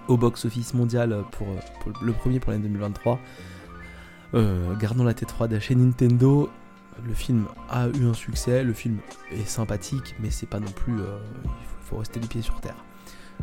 au 0.08 0.16
box-office 0.16 0.74
mondial 0.74 1.24
pour, 1.32 1.48
le 2.02 2.12
premier 2.12 2.40
pour 2.40 2.52
l'année 2.52 2.64
2023. 2.64 3.18
Euh, 4.34 4.74
gardons 4.76 5.04
la 5.04 5.14
tête 5.14 5.30
froide 5.30 5.58
chez 5.60 5.74
Nintendo. 5.74 6.50
Le 7.06 7.14
film 7.14 7.46
a 7.68 7.88
eu 7.88 8.06
un 8.06 8.14
succès, 8.14 8.64
le 8.64 8.72
film 8.72 8.98
est 9.30 9.46
sympathique, 9.46 10.14
mais 10.20 10.30
c'est 10.30 10.46
pas 10.46 10.60
non 10.60 10.70
plus. 10.70 11.00
Euh, 11.00 11.18
il 11.44 11.88
faut, 11.88 11.96
rester 11.98 12.20
les 12.20 12.26
pieds 12.26 12.42
sur 12.42 12.60
terre. 12.60 12.76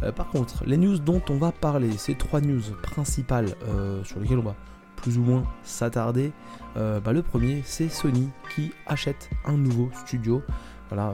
Euh, 0.01 0.11
par 0.11 0.29
contre, 0.29 0.63
les 0.65 0.77
news 0.77 0.97
dont 0.97 1.21
on 1.29 1.37
va 1.37 1.51
parler, 1.51 1.91
ces 1.97 2.15
trois 2.15 2.41
news 2.41 2.61
principales 2.81 3.55
sur 4.03 4.19
lesquelles 4.19 4.39
on 4.39 4.43
va 4.43 4.55
plus 4.95 5.17
ou 5.17 5.21
moins 5.21 5.43
s'attarder. 5.63 6.31
Bah, 6.75 7.13
le 7.13 7.21
premier, 7.21 7.61
c'est 7.65 7.89
Sony 7.89 8.29
qui 8.55 8.71
achète 8.87 9.29
un 9.45 9.57
nouveau 9.57 9.89
studio. 10.05 10.41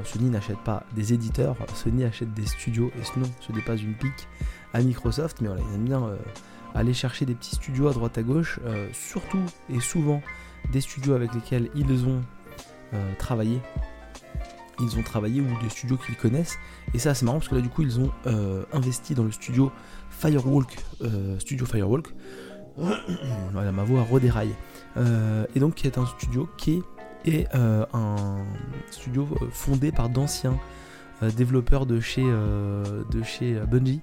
Sony 0.04 0.30
n'achète 0.30 0.60
pas 0.60 0.84
des 0.96 1.14
éditeurs, 1.14 1.56
Sony 1.74 2.04
achète 2.04 2.34
des 2.34 2.46
studios, 2.46 2.92
et 3.00 3.04
sinon 3.04 3.26
ce 3.40 3.52
n'est 3.52 3.62
pas 3.62 3.76
une 3.76 3.94
pique 3.94 4.28
à 4.74 4.82
Microsoft, 4.82 5.42
mais 5.42 5.48
voilà, 5.48 5.64
ils 5.70 5.76
aiment 5.76 5.86
bien 5.86 6.04
euh, 6.04 6.18
aller 6.76 6.94
chercher 6.94 7.26
des 7.26 7.36
petits 7.36 7.56
studios 7.56 7.88
à 7.88 7.94
droite 7.94 8.18
à 8.18 8.24
gauche, 8.24 8.60
euh, 8.66 8.88
surtout 8.94 9.44
et 9.70 9.80
souvent 9.80 10.22
des 10.72 10.82
studios 10.82 11.14
avec 11.14 11.34
lesquels 11.34 11.70
ils 11.76 12.06
ont 12.06 12.22
euh, 12.94 13.14
travaillé. 13.18 13.60
Ils 14.82 14.98
ont 14.98 15.04
travaillé 15.04 15.42
ou 15.42 15.48
des 15.62 15.70
studios 15.70 15.98
qu'ils 15.98 16.16
connaissent. 16.16 16.58
Et 16.94 17.00
ça 17.00 17.14
c'est 17.14 17.26
marrant 17.26 17.40
parce 17.40 17.50
que 17.50 17.56
là 17.56 17.62
du 17.62 17.68
coup 17.68 17.82
ils 17.82 18.00
ont 18.00 18.12
investi 18.72 19.14
dans 19.14 19.26
le 19.26 19.32
studio 19.32 19.74
Firewalk, 20.10 20.74
studio 21.40 21.66
Firewalk. 21.66 22.08
ma 23.54 23.84
voix 23.84 24.04
redéraille. 24.04 24.56
et 25.54 25.60
donc 25.60 25.76
qui 25.76 25.86
est 25.86 25.98
un 25.98 26.06
studio 26.06 26.48
qui 26.56 26.76
est, 26.76 26.84
un 27.26 28.46
studio 28.92 29.28
fondé 29.52 29.92
par 29.92 30.10
d'anciens 30.10 30.58
développeurs 31.36 31.86
de 31.86 32.00
chez, 32.00 32.24
de 32.24 33.24
chez 33.24 33.54
Bungie. 33.70 34.02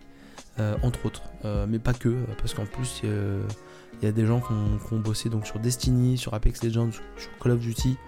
Euh, 0.59 0.74
entre 0.83 1.05
autres, 1.05 1.22
euh, 1.44 1.66
mais 1.68 1.79
pas 1.79 1.92
que, 1.92 2.16
parce 2.38 2.55
qu'en 2.55 2.64
plus 2.64 3.02
il 3.02 4.05
y 4.05 4.07
a 4.07 4.12
des 4.12 4.24
gens 4.24 4.40
qui 4.40 4.94
ont, 4.94 4.98
bossé 4.98 5.29
donc 5.29 5.46
sur 5.46 5.59
Destiny, 5.59 6.16
sur 6.16 6.33
Apex 6.33 6.64
Legends, 6.64 6.92
sur 6.92 7.31
Call 7.42 7.52
of 7.52 7.61
Duty, 7.61 7.98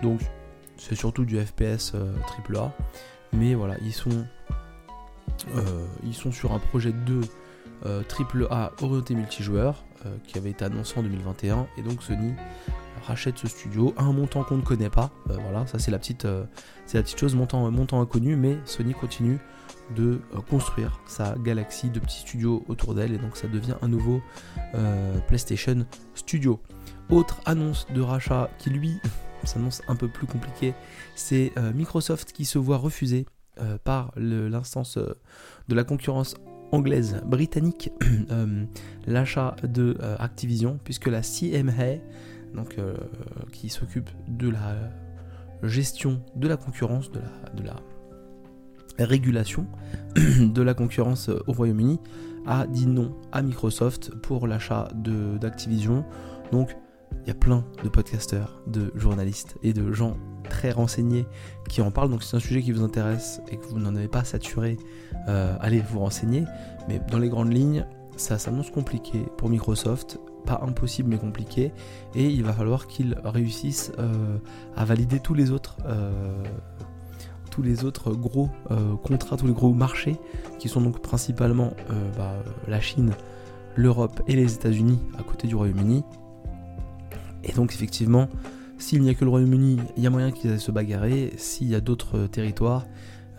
donc 0.00 0.20
c'est 0.76 0.94
surtout 0.94 1.24
du 1.24 1.40
FPS 1.40 1.94
AAA, 1.94 2.62
euh, 2.62 2.68
mais 3.32 3.54
voilà, 3.54 3.74
ils 3.82 3.92
sont, 3.92 4.24
ils 6.04 6.14
sont 6.14 6.30
sur 6.30 6.52
un 6.52 6.60
projet 6.60 6.92
de 6.92 7.20
AAA 7.84 8.72
orienté 8.80 9.16
multijoueur 9.16 9.84
qui 10.28 10.38
avait 10.38 10.50
été 10.50 10.64
annoncé 10.64 11.00
en 11.00 11.02
2021, 11.02 11.66
et 11.78 11.82
donc 11.82 12.00
Sony 12.00 12.32
rachète 13.02 13.38
ce 13.38 13.48
studio 13.48 13.94
à 13.96 14.04
un 14.04 14.12
montant 14.12 14.44
qu'on 14.44 14.56
ne 14.56 14.62
connaît 14.62 14.90
pas. 14.90 15.10
voilà, 15.26 15.66
ça 15.66 15.78
c'est 15.78 15.90
la 15.90 15.98
petite, 15.98 16.26
c'est 16.86 16.98
la 16.98 17.02
petite 17.02 17.18
chose, 17.18 17.34
montant, 17.34 17.70
montant 17.70 18.00
inconnu, 18.00 18.36
mais 18.36 18.58
Sony 18.64 18.94
continue 18.94 19.38
de 19.94 20.20
euh, 20.34 20.40
construire 20.48 21.00
sa 21.06 21.34
galaxie 21.38 21.90
de 21.90 22.00
petits 22.00 22.20
studios 22.20 22.64
autour 22.68 22.94
d'elle 22.94 23.12
et 23.12 23.18
donc 23.18 23.36
ça 23.36 23.48
devient 23.48 23.76
un 23.82 23.88
nouveau 23.88 24.20
euh, 24.74 25.18
PlayStation 25.28 25.86
Studio. 26.14 26.60
Autre 27.10 27.40
annonce 27.44 27.86
de 27.94 28.00
rachat 28.00 28.50
qui 28.58 28.70
lui 28.70 28.98
s'annonce 29.44 29.82
un 29.88 29.96
peu 29.96 30.08
plus 30.08 30.26
compliqué, 30.26 30.74
c'est 31.14 31.52
euh, 31.58 31.72
Microsoft 31.72 32.32
qui 32.32 32.44
se 32.44 32.58
voit 32.58 32.78
refuser 32.78 33.26
par 33.84 34.12
l'instance 34.16 34.96
de 34.96 35.74
la 35.74 35.84
concurrence 35.84 36.36
anglaise 36.72 37.20
britannique 37.26 37.90
l'achat 39.06 39.56
de 39.62 39.94
Activision 40.18 40.80
puisque 40.82 41.06
la 41.06 41.20
CMA 41.20 42.00
donc 42.54 42.76
qui 43.50 43.68
s'occupe 43.68 44.10
de 44.28 44.50
la 44.50 44.76
gestion 45.62 46.22
de 46.36 46.48
la 46.48 46.56
concurrence 46.56 47.10
de 47.10 47.20
la, 47.20 47.50
de 47.54 47.62
la 47.62 47.76
régulation 48.98 49.66
de 50.16 50.62
la 50.62 50.74
concurrence 50.74 51.28
au 51.28 51.52
Royaume-Uni 51.52 52.00
a 52.46 52.66
dit 52.66 52.86
non 52.86 53.14
à 53.30 53.42
Microsoft 53.42 54.14
pour 54.16 54.46
l'achat 54.46 54.88
d'Activision. 54.94 56.04
Donc 56.50 56.76
il 57.24 57.28
y 57.28 57.30
a 57.30 57.34
plein 57.34 57.64
de 57.84 57.88
podcasteurs, 57.88 58.60
de 58.66 58.92
journalistes 58.96 59.56
et 59.62 59.72
de 59.72 59.92
gens 59.92 60.16
très 60.48 60.72
renseignés 60.72 61.26
qui 61.68 61.80
en 61.82 61.90
parlent. 61.90 62.10
Donc 62.10 62.22
si 62.22 62.30
c'est 62.30 62.36
un 62.36 62.40
sujet 62.40 62.62
qui 62.62 62.72
vous 62.72 62.82
intéresse 62.82 63.40
et 63.50 63.56
que 63.56 63.64
vous 63.66 63.78
n'en 63.78 63.94
avez 63.94 64.08
pas 64.08 64.24
saturé, 64.24 64.76
euh, 65.28 65.56
allez 65.60 65.80
vous 65.80 66.00
renseigner. 66.00 66.44
Mais 66.88 67.00
dans 67.10 67.18
les 67.18 67.28
grandes 67.28 67.52
lignes, 67.52 67.86
ça 68.16 68.38
s'annonce 68.38 68.70
compliqué 68.70 69.24
pour 69.38 69.48
Microsoft. 69.48 70.18
Pas 70.46 70.60
impossible 70.66 71.10
mais 71.10 71.18
compliqué 71.18 71.72
et 72.14 72.26
il 72.26 72.42
va 72.42 72.52
falloir 72.52 72.86
qu'ils 72.86 73.16
réussissent 73.24 73.92
euh, 73.98 74.38
à 74.76 74.84
valider 74.84 75.20
tous 75.20 75.34
les 75.34 75.50
autres 75.50 75.76
euh, 75.86 76.42
tous 77.50 77.62
les 77.62 77.84
autres 77.84 78.12
gros 78.12 78.48
euh, 78.70 78.96
contrats, 78.96 79.36
tous 79.36 79.46
les 79.46 79.52
gros 79.52 79.74
marchés, 79.74 80.16
qui 80.58 80.70
sont 80.70 80.80
donc 80.80 81.02
principalement 81.02 81.74
bah, 82.16 82.42
la 82.66 82.80
Chine, 82.80 83.12
l'Europe 83.76 84.22
et 84.26 84.36
les 84.36 84.54
États-Unis 84.54 84.98
à 85.18 85.22
côté 85.22 85.48
du 85.48 85.54
Royaume-Uni. 85.54 86.02
Et 87.44 87.52
donc 87.52 87.74
effectivement, 87.74 88.30
s'il 88.78 89.02
n'y 89.02 89.10
a 89.10 89.14
que 89.14 89.24
le 89.26 89.30
Royaume-Uni, 89.30 89.76
il 89.98 90.02
y 90.02 90.06
a 90.06 90.10
moyen 90.10 90.30
qu'ils 90.30 90.50
aillent 90.50 90.60
se 90.60 90.70
bagarrer. 90.70 91.34
S'il 91.36 91.68
y 91.68 91.74
a 91.74 91.82
d'autres 91.82 92.26
territoires, 92.26 92.86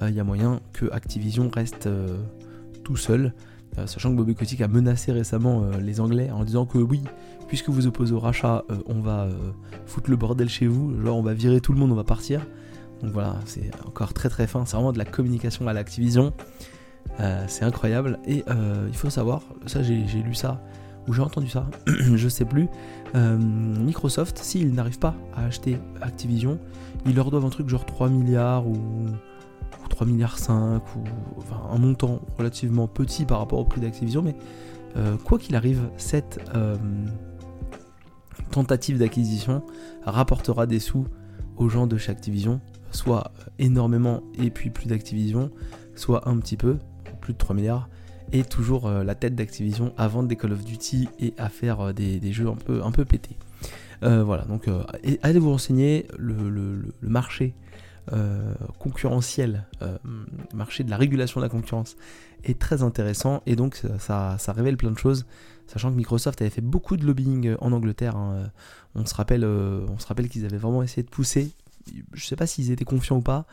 il 0.01 0.13
y 0.13 0.19
a 0.19 0.23
moyen 0.23 0.59
que 0.73 0.85
Activision 0.91 1.49
reste 1.51 1.89
tout 2.83 2.97
seul. 2.97 3.33
Sachant 3.85 4.11
que 4.11 4.15
Bobby 4.15 4.35
Kotick 4.35 4.61
a 4.61 4.67
menacé 4.67 5.11
récemment 5.11 5.63
les 5.81 5.99
Anglais 5.99 6.29
en 6.31 6.43
disant 6.43 6.65
que 6.65 6.77
oui, 6.77 7.01
puisque 7.47 7.69
vous 7.69 7.87
opposez 7.87 8.13
au 8.13 8.19
rachat, 8.19 8.63
on 8.85 8.99
va 8.99 9.27
foutre 9.85 10.09
le 10.09 10.15
bordel 10.15 10.49
chez 10.49 10.67
vous, 10.67 10.93
genre 11.01 11.17
on 11.17 11.23
va 11.23 11.33
virer 11.33 11.59
tout 11.59 11.73
le 11.73 11.79
monde, 11.79 11.91
on 11.91 11.95
va 11.95 12.03
partir. 12.03 12.45
Donc 13.01 13.11
voilà, 13.11 13.35
c'est 13.45 13.71
encore 13.85 14.13
très 14.13 14.29
très 14.29 14.47
fin, 14.47 14.65
c'est 14.65 14.75
vraiment 14.75 14.93
de 14.93 14.97
la 14.97 15.05
communication 15.05 15.67
à 15.67 15.73
l'Activision. 15.73 16.33
Euh, 17.19 17.43
c'est 17.47 17.65
incroyable. 17.65 18.19
Et 18.25 18.43
euh, 18.49 18.87
il 18.87 18.95
faut 18.95 19.09
savoir, 19.09 19.41
ça 19.65 19.83
j'ai 19.83 20.03
lu 20.03 20.33
ça, 20.33 20.61
ou 21.07 21.13
j'ai 21.13 21.21
entendu 21.21 21.49
ça, 21.49 21.67
je 21.87 22.27
sais 22.29 22.45
plus. 22.45 22.67
Euh, 23.15 23.37
Microsoft, 23.37 24.37
s'ils 24.37 24.73
n'arrivent 24.73 24.99
pas 24.99 25.15
à 25.35 25.45
acheter 25.45 25.77
Activision, 26.01 26.59
ils 27.05 27.15
leur 27.15 27.29
doivent 27.29 27.45
un 27.45 27.49
truc 27.49 27.69
genre 27.69 27.85
3 27.85 28.09
milliards 28.09 28.65
ou, 28.65 28.77
3 29.89 30.07
milliards 30.07 30.39
5 30.39 30.81
ou 30.95 31.03
un 31.71 31.77
montant 31.77 32.21
relativement 32.37 32.87
petit 32.87 33.25
par 33.25 33.39
rapport 33.39 33.59
au 33.59 33.65
prix 33.65 33.81
d'Activision. 33.81 34.21
Mais 34.21 34.35
quoi 35.23 35.39
qu'il 35.39 35.55
arrive, 35.55 35.81
cette 35.97 36.39
tentative 38.51 38.99
d'acquisition 38.99 39.63
rapportera 40.05 40.67
des 40.67 40.79
sous 40.79 41.07
aux 41.57 41.69
gens 41.69 41.87
de 41.87 41.97
chez 41.97 42.11
Activision 42.11 42.61
soit 42.95 43.31
énormément 43.59 44.23
et 44.41 44.49
puis 44.49 44.69
plus 44.69 44.87
d'Activision, 44.87 45.51
soit 45.95 46.27
un 46.29 46.37
petit 46.37 46.57
peu, 46.57 46.77
plus 47.21 47.33
de 47.33 47.37
3 47.37 47.55
milliards, 47.55 47.89
et 48.31 48.43
toujours 48.43 48.87
euh, 48.87 49.03
la 49.03 49.15
tête 49.15 49.35
d'Activision 49.35 49.93
à 49.97 50.07
vendre 50.07 50.27
des 50.27 50.35
Call 50.35 50.53
of 50.53 50.63
Duty 50.63 51.09
et 51.19 51.33
à 51.37 51.49
faire 51.49 51.81
euh, 51.81 51.93
des, 51.93 52.31
jeux 52.31 52.47
un 52.47 52.55
peu, 52.55 52.83
un 52.83 52.91
pétés. 52.91 53.37
Euh, 54.03 54.23
voilà, 54.23 54.43
donc 54.45 54.67
allez 55.21 55.39
vous 55.39 55.51
renseigner, 55.51 56.07
le, 56.17 56.83
marché 57.01 57.53
concurrentiel, 58.79 59.65
marché 60.53 60.83
de 60.83 60.89
la 60.89 60.97
régulation 60.97 61.39
de 61.39 61.45
la 61.45 61.49
concurrence 61.49 61.95
est 62.43 62.59
très 62.59 62.83
intéressant 62.83 63.41
et 63.45 63.55
donc 63.55 63.81
ça, 63.99 64.37
révèle 64.49 64.77
plein 64.77 64.91
de 64.91 64.97
choses, 64.97 65.25
sachant 65.67 65.91
que 65.91 65.95
Microsoft 65.95 66.41
avait 66.41 66.49
fait 66.49 66.61
beaucoup 66.61 66.97
de 66.97 67.05
lobbying 67.05 67.55
en 67.59 67.71
Angleterre. 67.71 68.15
Hein. 68.15 68.51
On 68.95 69.05
se 69.05 69.15
rappelle, 69.15 69.45
rappelle 70.07 70.29
qu'ils 70.29 70.45
avaient 70.45 70.57
vraiment 70.57 70.83
essayé 70.83 71.03
de 71.03 71.09
pousser 71.09 71.53
je 72.13 72.25
sais 72.25 72.35
pas 72.35 72.47
s'ils 72.47 72.71
étaient 72.71 72.85
confiants 72.85 73.17
ou 73.17 73.21
pas, 73.21 73.45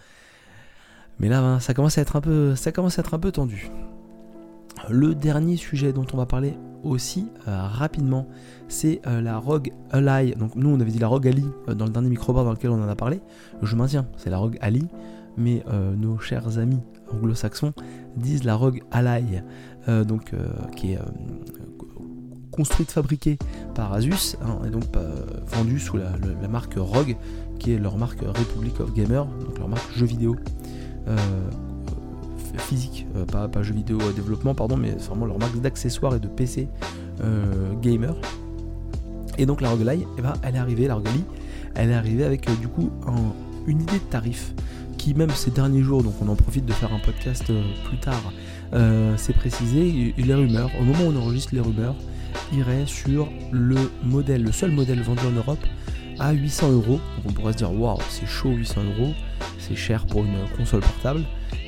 Mais 1.18 1.28
là, 1.28 1.40
ben, 1.40 1.60
ça 1.60 1.74
commence 1.74 1.98
à 1.98 2.02
être 2.02 2.16
un 2.16 2.20
peu, 2.20 3.32
tendu. 3.32 3.70
Le 4.88 5.14
dernier 5.14 5.56
sujet 5.56 5.92
dont 5.92 6.06
on 6.12 6.16
va 6.16 6.26
parler 6.26 6.54
aussi 6.82 7.28
euh, 7.46 7.62
rapidement, 7.66 8.26
c'est 8.70 9.00
euh, 9.06 9.20
la 9.20 9.38
Rogue 9.38 9.72
Ally. 9.90 10.34
Donc 10.36 10.56
nous, 10.56 10.70
on 10.70 10.80
avait 10.80 10.90
dit 10.90 10.98
la 10.98 11.08
Rogue 11.08 11.28
Ali 11.28 11.44
euh, 11.68 11.74
dans 11.74 11.84
le 11.84 11.90
dernier 11.90 12.08
microbar 12.08 12.44
dans 12.44 12.52
lequel 12.52 12.70
on 12.70 12.82
en 12.82 12.88
a 12.88 12.96
parlé. 12.96 13.20
Je 13.62 13.76
maintiens, 13.76 14.06
c'est 14.16 14.30
la 14.30 14.38
Rogue 14.38 14.56
Ali, 14.62 14.86
mais 15.36 15.62
nos 15.96 16.18
chers 16.18 16.58
amis 16.58 16.80
anglo-saxons 17.12 17.72
disent 18.16 18.44
la 18.44 18.56
Rogue 18.56 18.82
Ally, 18.90 19.42
donc 20.06 20.32
qui 20.76 20.92
est 20.92 20.98
construite, 22.50 22.90
fabriquée 22.90 23.38
par 23.74 23.92
Asus, 23.92 24.36
hein, 24.42 24.58
et 24.66 24.70
donc 24.70 24.84
vendue 25.46 25.78
sous 25.78 25.96
la, 25.96 26.10
marque 26.48 26.74
Rogue, 26.76 27.16
qui 27.58 27.72
est 27.72 27.78
leur 27.78 27.96
marque 27.96 28.20
Republic 28.20 28.80
of 28.80 28.92
Gamer, 28.92 29.24
donc 29.24 29.58
leur 29.58 29.68
marque 29.68 29.92
jeux 29.96 30.06
vidéo 30.06 30.36
physique, 32.58 33.06
euh, 33.16 33.24
pas, 33.24 33.48
pas 33.48 33.62
jeux 33.62 33.74
vidéo 33.74 33.98
euh, 34.00 34.12
développement, 34.12 34.54
pardon, 34.54 34.76
mais 34.76 34.90
vraiment 34.92 35.26
leur 35.26 35.38
marque 35.38 35.60
d'accessoires 35.60 36.14
et 36.14 36.20
de 36.20 36.28
PC 36.28 36.68
euh, 37.22 37.74
gamer. 37.80 38.14
Et 39.38 39.46
donc 39.46 39.60
la 39.60 39.70
Roguelite, 39.70 40.06
eh 40.18 40.22
ben, 40.22 40.34
elle 40.42 40.56
est 40.56 40.58
arrivée, 40.58 40.86
la 40.86 40.94
Roguelite, 40.96 41.26
elle 41.74 41.90
est 41.90 41.94
arrivée 41.94 42.24
avec 42.24 42.48
du 42.60 42.68
coup 42.68 42.90
une 43.66 43.82
idée 43.82 43.98
de 43.98 44.10
tarif 44.10 44.52
qui 44.98 45.14
même 45.14 45.30
ces 45.30 45.50
derniers 45.50 45.82
jours, 45.82 46.02
donc 46.02 46.14
on 46.20 46.28
en 46.28 46.34
profite 46.34 46.66
de 46.66 46.72
faire 46.72 46.92
un 46.92 46.98
podcast 46.98 47.50
plus 47.84 47.98
tard, 47.98 48.32
c'est 49.16 49.34
précisé, 49.34 50.14
les 50.16 50.34
rumeurs, 50.34 50.70
au 50.78 50.84
moment 50.84 51.04
où 51.04 51.12
on 51.12 51.16
enregistre 51.16 51.54
les 51.54 51.60
rumeurs, 51.60 51.94
irait 52.52 52.84
sur 52.86 53.28
le 53.50 53.76
modèle, 54.04 54.42
le 54.42 54.52
seul 54.52 54.72
modèle 54.72 55.00
vendu 55.00 55.22
en 55.26 55.32
Europe 55.32 55.64
à 56.18 56.32
800 56.32 56.72
euros. 56.72 57.00
On 57.24 57.32
pourrait 57.32 57.52
se 57.52 57.58
dire 57.58 57.72
waouh, 57.72 57.98
c'est 58.10 58.26
chaud 58.26 58.50
800 58.50 58.82
euros, 58.98 59.14
c'est 59.58 59.74
cher 59.74 60.04
pour 60.04 60.22
une 60.24 60.36
console 60.56 60.80
portable. 60.80 61.22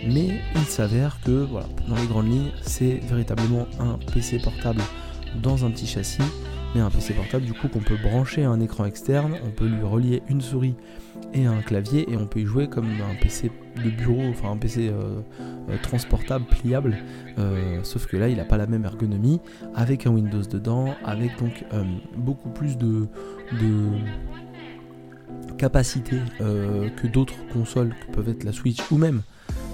Mais 0.06 0.40
il 0.56 0.64
s'avère 0.64 1.18
que 1.24 1.44
voilà, 1.44 1.66
dans 1.88 1.96
les 1.96 2.06
grandes 2.06 2.30
lignes, 2.30 2.50
c'est 2.60 3.00
véritablement 3.08 3.66
un 3.80 3.98
PC 4.12 4.40
portable 4.40 4.82
dans 5.42 5.64
un 5.64 5.70
petit 5.70 5.86
châssis, 5.86 6.20
mais 6.74 6.80
un 6.80 6.90
PC 6.90 7.14
portable 7.14 7.44
du 7.44 7.52
coup 7.52 7.68
qu'on 7.68 7.80
peut 7.80 7.96
brancher 8.02 8.44
à 8.44 8.50
un 8.50 8.60
écran 8.60 8.84
externe, 8.84 9.36
on 9.44 9.50
peut 9.50 9.66
lui 9.66 9.82
relier 9.82 10.22
une 10.28 10.40
souris 10.40 10.74
et 11.34 11.46
un 11.46 11.60
clavier 11.60 12.10
et 12.10 12.16
on 12.16 12.26
peut 12.26 12.40
y 12.40 12.44
jouer 12.44 12.68
comme 12.68 12.86
un 12.86 13.14
PC 13.20 13.50
de 13.82 13.90
bureau, 13.90 14.22
enfin 14.30 14.50
un 14.50 14.56
PC 14.56 14.88
euh, 14.88 15.20
euh, 15.68 15.76
transportable, 15.82 16.44
pliable, 16.44 16.98
euh, 17.38 17.80
sauf 17.82 18.06
que 18.06 18.16
là 18.16 18.28
il 18.28 18.36
n'a 18.36 18.44
pas 18.44 18.56
la 18.56 18.66
même 18.66 18.84
ergonomie, 18.84 19.40
avec 19.74 20.06
un 20.06 20.10
Windows 20.10 20.42
dedans, 20.42 20.94
avec 21.04 21.38
donc 21.38 21.64
beaucoup 22.16 22.50
plus 22.50 22.76
de, 22.76 23.06
de 23.60 23.88
capacité 25.58 26.16
que 26.38 27.06
d'autres 27.06 27.46
consoles 27.52 27.94
que 28.00 28.12
peuvent 28.12 28.28
être 28.28 28.44
la 28.44 28.52
Switch 28.52 28.78
ou 28.90 28.98
même 28.98 29.22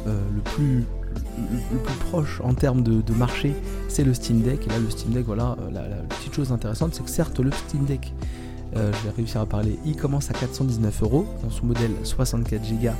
le 0.06 0.40
plus 0.42 0.84
le, 1.72 1.78
plus 1.78 1.94
proche 1.94 2.40
en 2.42 2.54
termes 2.54 2.82
de, 2.82 3.12
marché, 3.14 3.54
c'est 3.88 4.04
le 4.04 4.14
Steam 4.14 4.42
Deck. 4.42 4.66
Et 4.66 4.70
là, 4.70 4.78
le 4.78 4.90
Steam 4.90 5.12
Deck, 5.12 5.26
voilà, 5.26 5.56
la, 5.72 5.82
petite 6.08 6.34
chose 6.34 6.52
intéressante, 6.52 6.94
c'est 6.94 7.04
que 7.04 7.10
certes, 7.10 7.38
le 7.40 7.50
Steam 7.50 7.84
Deck, 7.84 8.12
je 8.74 8.80
vais 8.80 9.14
réussir 9.16 9.40
à 9.40 9.46
parler, 9.46 9.78
il 9.84 9.96
commence 9.96 10.30
à 10.30 10.34
419 10.34 11.02
euros 11.02 11.26
dans 11.42 11.50
son 11.50 11.66
modèle 11.66 11.90
64 12.04 12.62
Go 12.80 12.90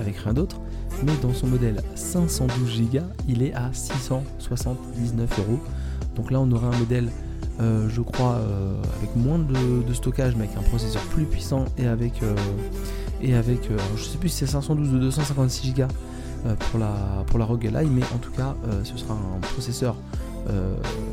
avec 0.00 0.16
rien 0.16 0.32
d'autre, 0.32 0.60
mais 1.04 1.12
dans 1.22 1.32
son 1.32 1.46
modèle 1.46 1.82
512 1.94 2.82
Go, 2.90 2.98
il 3.28 3.42
est 3.42 3.54
à 3.54 3.70
679 3.72 5.38
euros. 5.38 5.60
Donc 6.16 6.30
là, 6.30 6.40
on 6.40 6.50
aura 6.50 6.68
un 6.68 6.78
modèle, 6.78 7.10
euh, 7.60 7.88
je 7.88 8.00
crois, 8.00 8.36
euh, 8.36 8.80
avec 8.98 9.14
moins 9.16 9.38
de, 9.38 9.92
stockage, 9.92 10.34
mais 10.36 10.44
avec 10.44 10.56
un 10.56 10.68
processeur 10.68 11.02
plus 11.02 11.24
puissant 11.24 11.64
et 11.76 11.86
avec, 11.86 12.22
euh, 12.22 12.34
et 13.22 13.34
avec 13.34 13.68
je 13.96 14.02
sais 14.02 14.18
plus 14.18 14.28
si 14.28 14.38
c'est 14.38 14.46
512 14.46 14.94
ou 14.94 14.98
256 14.98 15.74
Go 15.74 15.84
pour 16.70 16.78
la, 16.78 17.24
pour 17.26 17.44
Rogue 17.46 17.66
Ally, 17.66 17.88
mais 17.90 18.02
en 18.14 18.18
tout 18.18 18.32
cas, 18.32 18.54
ce 18.84 18.96
sera 18.96 19.14
un 19.14 19.40
processeur 19.40 19.96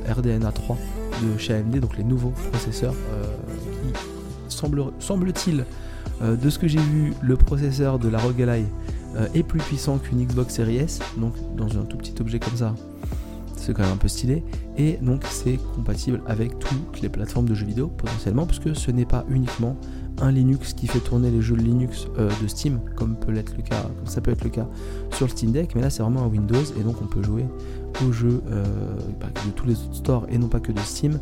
RDNA 0.08 0.52
3 0.52 0.78
de 1.24 1.38
chez 1.38 1.54
AMD, 1.54 1.80
donc 1.80 1.98
les 1.98 2.04
nouveaux 2.04 2.34
processeurs 2.52 2.94
qui 3.84 4.56
semble, 4.56 4.86
semble-t-il, 5.00 5.66
de 6.22 6.50
ce 6.50 6.60
que 6.60 6.68
j'ai 6.68 6.80
vu, 6.80 7.14
le 7.22 7.36
processeur 7.36 8.00
de 8.00 8.08
la 8.08 8.20
Rogue 8.20 8.42
Ally 8.42 8.66
euh, 9.16 9.28
est 9.34 9.44
plus 9.44 9.60
puissant 9.60 9.98
qu'une 9.98 10.26
Xbox 10.26 10.56
Series 10.56 10.78
S, 10.78 11.00
donc 11.18 11.34
dans 11.56 11.78
un 11.78 11.86
tout 11.86 11.96
petit 11.96 12.14
objet 12.20 12.38
comme 12.40 12.58
ça, 12.58 12.76
c'est 13.56 13.74
quand 13.74 13.84
même 13.84 13.94
un 13.94 13.98
peu 13.98 14.10
stylé, 14.10 14.44
et 14.78 14.98
donc 15.02 15.24
c'est 15.30 15.58
compatible 15.74 16.22
avec 16.28 16.60
toutes 16.60 17.02
les 17.02 17.08
plateformes 17.08 17.48
de 17.48 17.56
jeux 17.56 17.66
vidéo 17.66 17.88
potentiellement, 17.88 18.46
puisque 18.46 18.76
ce 18.76 18.92
n'est 18.92 19.06
pas 19.06 19.24
uniquement 19.30 19.78
un 20.22 20.32
Linux 20.32 20.74
qui 20.74 20.88
fait 20.88 21.00
tourner 21.00 21.30
les 21.30 21.42
jeux 21.42 21.56
Linux 21.56 22.08
euh, 22.18 22.30
de 22.42 22.48
Steam, 22.48 22.80
comme 22.96 23.16
ça 24.06 24.22
peut 24.22 24.32
être 24.32 24.44
le 24.44 24.50
cas 24.50 24.68
sur 25.12 25.26
le 25.26 25.32
Steam 25.32 25.52
Deck, 25.52 25.76
mais 25.76 25.82
là 25.82 25.90
c'est 25.90 26.04
vraiment 26.04 26.24
un 26.24 26.28
Windows 26.28 26.64
et 26.80 26.84
donc 26.84 27.02
on 27.02 27.06
peut 27.06 27.24
jouer 27.24 27.46
aux 28.06 28.12
jeux 28.12 28.42
euh, 28.50 28.64
bah, 29.20 29.28
de 29.46 29.52
tous 29.52 29.66
les 29.66 29.74
autres 29.74 29.96
stores 29.96 30.26
et 30.30 30.38
non 30.38 30.48
pas 30.48 30.60
que 30.60 30.72
de 30.72 30.80
Steam, 30.80 31.20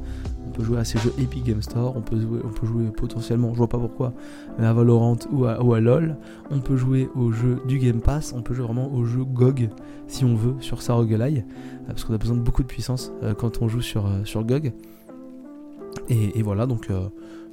on 0.48 0.52
peut 0.52 0.64
jouer 0.64 0.78
à 0.78 0.86
ces 0.86 1.00
jeux 1.00 1.14
Epic 1.20 1.44
Game 1.44 1.62
Store, 1.62 1.96
on 1.96 2.02
peut 2.02 2.20
jouer, 2.20 2.40
on 2.44 2.50
peut 2.50 2.68
jouer 2.68 2.86
potentiellement, 2.96 3.54
je 3.54 3.58
vois 3.58 3.70
pas 3.70 3.80
pourquoi, 3.80 4.14
à 4.60 4.74
Valorant 4.74 5.18
ou 5.32 5.46
à, 5.46 5.80
LoL, 5.80 6.16
on 6.52 6.60
peut 6.60 6.78
jouer 6.78 7.10
aux 7.16 7.32
jeux 7.32 7.62
du 7.68 7.80
Game 7.80 8.02
Pass, 8.02 8.34
on 8.36 8.42
peut 8.42 8.54
jouer 8.54 8.66
vraiment 8.66 8.94
aux 8.94 9.06
jeux 9.06 9.24
GOG 9.24 9.70
si 10.08 10.26
on 10.26 10.36
veut 10.36 10.56
sur 10.60 10.82
sa 10.82 10.94
roguelike, 10.94 11.40
euh, 11.40 11.88
parce 11.88 12.04
qu'on 12.04 12.14
a 12.14 12.18
besoin 12.18 12.38
de 12.38 12.42
beaucoup 12.42 12.62
de 12.62 12.68
puissance 12.68 13.12
quand 13.38 13.62
on 13.62 13.68
joue 13.68 13.82
sur, 13.82 14.08
sur 14.26 14.44
GOG. 14.44 14.74
Et, 16.10 16.42
voilà, 16.42 16.66
donc 16.66 16.90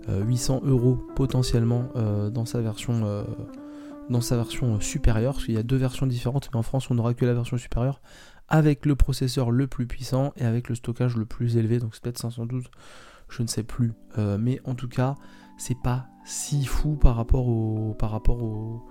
800 0.08 0.62
euros 0.64 0.98
potentiellement 1.14 1.88
dans 2.32 2.44
sa 2.44 2.60
version 2.60 3.24
dans 4.08 4.20
sa 4.20 4.36
version 4.36 4.80
supérieure, 4.80 5.34
parce 5.34 5.44
qu'il 5.44 5.54
y 5.54 5.58
a 5.58 5.62
deux 5.62 5.76
versions 5.76 6.06
différentes, 6.06 6.48
mais 6.52 6.58
en 6.58 6.62
France 6.62 6.90
on 6.90 6.94
n'aura 6.94 7.14
que 7.14 7.24
la 7.24 7.34
version 7.34 7.56
supérieure 7.58 8.00
avec 8.50 8.84
le 8.84 8.96
processeur 8.96 9.52
le 9.52 9.66
plus 9.68 9.86
puissant 9.86 10.32
et 10.36 10.44
avec 10.44 10.68
le 10.68 10.74
stockage 10.74 11.16
le 11.16 11.24
plus 11.24 11.56
élevé, 11.56 11.78
donc 11.78 11.94
c'est 11.94 12.02
peut-être 12.02 12.18
512, 12.18 12.64
je 13.28 13.42
ne 13.42 13.46
sais 13.46 13.62
plus. 13.62 13.94
Euh, 14.18 14.36
mais 14.38 14.60
en 14.64 14.74
tout 14.74 14.88
cas, 14.88 15.14
c'est 15.56 15.80
pas 15.80 16.08
si 16.24 16.64
fou 16.64 16.96
par 16.96 17.14
rapport 17.14 17.48
au, 17.48 17.94
par 17.94 18.10
rapport 18.10 18.42
au, 18.42 18.86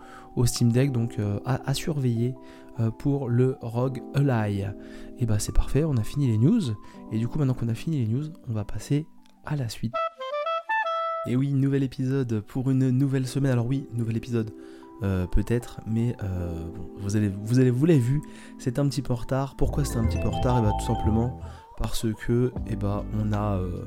Steam 0.45 0.71
Deck, 0.71 0.93
donc 0.93 1.19
euh, 1.19 1.37
à, 1.43 1.73
surveiller 1.73 2.33
euh, 2.79 2.91
pour 2.91 3.27
le 3.27 3.57
Rogue 3.59 4.01
Ally. 4.13 4.63
Et 5.17 5.25
bah 5.25 5.37
c'est 5.37 5.53
parfait, 5.53 5.83
on 5.83 5.97
a 5.97 6.03
fini 6.03 6.27
les 6.27 6.37
news. 6.37 6.61
Et 7.11 7.17
du 7.17 7.27
coup, 7.27 7.37
maintenant 7.37 7.53
qu'on 7.55 7.67
a 7.67 7.73
fini 7.73 8.05
les 8.05 8.07
news, 8.07 8.23
on 8.47 8.53
va 8.53 8.63
passer 8.63 9.05
à 9.45 9.57
la 9.57 9.67
suite. 9.67 9.93
Et 11.27 11.35
oui, 11.35 11.53
nouvel 11.53 11.83
épisode 11.83 12.41
pour 12.47 12.71
une 12.71 12.89
nouvelle 12.89 13.27
semaine. 13.27 13.51
Alors 13.51 13.67
oui, 13.67 13.87
nouvel 13.93 14.17
épisode 14.17 14.51
euh, 15.03 15.27
peut-être, 15.27 15.81
mais 15.85 16.15
euh, 16.23 16.51
vous 16.97 17.15
allez, 17.15 17.29
vous 17.29 17.55
vous 17.71 17.85
l'avez 17.85 17.99
vu, 17.99 18.21
c'est 18.57 18.79
un 18.79 18.87
petit 18.87 19.01
peu 19.01 19.13
en 19.13 19.17
retard. 19.17 19.55
Pourquoi 19.55 19.85
c'est 19.85 19.97
un 19.97 20.05
petit 20.05 20.17
peu 20.17 20.27
en 20.27 20.31
retard? 20.31 20.57
Et 20.57 20.59
eh 20.59 20.63
bien 20.63 20.73
tout 20.79 20.85
simplement 20.85 21.39
parce 21.77 22.05
que, 22.25 22.51
et 22.67 22.71
eh 22.71 22.75
ben, 22.75 23.05
on 23.17 23.31
a 23.31 23.57
euh, 23.57 23.85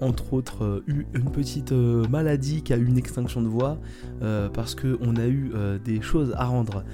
entre 0.00 0.32
autres 0.32 0.82
eu 0.86 1.06
une 1.14 1.30
petite 1.30 1.72
maladie 1.72 2.62
qui 2.62 2.72
a 2.72 2.76
eu 2.76 2.86
une 2.86 2.98
extinction 2.98 3.42
de 3.42 3.48
voix, 3.48 3.78
parce 4.52 4.74
que 4.74 4.98
on 5.00 5.16
a 5.16 5.26
eu 5.26 5.52
des 5.84 6.00
choses 6.00 6.32
à 6.36 6.46
rendre 6.46 6.84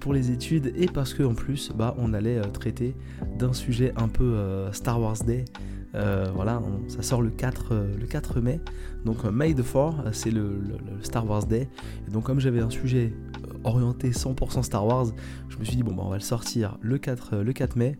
pour 0.00 0.12
les 0.12 0.30
études 0.30 0.72
et 0.76 0.86
parce 0.86 1.14
que 1.14 1.22
en 1.22 1.34
plus, 1.34 1.72
bah, 1.76 1.94
on 1.98 2.12
allait 2.14 2.40
traiter 2.52 2.94
d'un 3.38 3.52
sujet 3.52 3.92
un 3.96 4.08
peu 4.08 4.36
Star 4.72 5.00
Wars 5.00 5.22
Day. 5.24 5.44
voilà, 5.92 6.60
ça 6.88 7.02
sort 7.02 7.22
le 7.22 7.30
4, 7.30 7.74
le 7.98 8.06
4 8.06 8.40
mai. 8.40 8.60
Donc 9.04 9.24
euh, 9.24 9.30
May 9.30 9.54
the 9.54 9.62
4, 9.62 10.12
c'est 10.12 10.30
le, 10.30 10.60
Star 11.02 11.28
Wars 11.28 11.46
Day. 11.46 11.68
Donc 12.10 12.24
comme 12.24 12.40
j'avais 12.40 12.60
un 12.60 12.70
sujet 12.70 13.12
euh, 13.48 13.54
orienté 13.64 14.10
100% 14.10 14.62
Star 14.62 14.86
Wars, 14.86 15.06
je 15.48 15.56
me 15.56 15.64
suis 15.64 15.76
dit 15.76 15.82
bon 15.82 15.94
bah 15.94 16.02
on 16.04 16.10
va 16.10 16.16
le 16.16 16.22
sortir 16.22 16.76
le 16.80 16.98
4, 16.98 17.34
euh, 17.34 17.44
le 17.44 17.52
4 17.52 17.76
mai. 17.76 17.98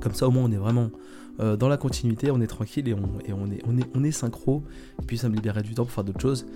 Comme 0.00 0.14
ça 0.14 0.28
au 0.28 0.30
moins 0.30 0.44
on 0.44 0.52
est 0.52 0.56
vraiment 0.56 0.90
dans 1.38 1.68
la 1.68 1.76
continuité, 1.76 2.30
on 2.30 2.40
est 2.40 2.46
tranquille 2.46 2.86
et, 2.88 2.94
on, 2.94 4.04
est, 4.04 4.10
synchro. 4.10 4.62
Et 5.02 5.06
puis 5.06 5.16
ça 5.16 5.28
me 5.28 5.34
libérait 5.34 5.62
du 5.62 5.74
temps 5.74 5.84
pour 5.84 5.92
faire 5.92 6.04
d'autres 6.04 6.20
choses. 6.20 6.46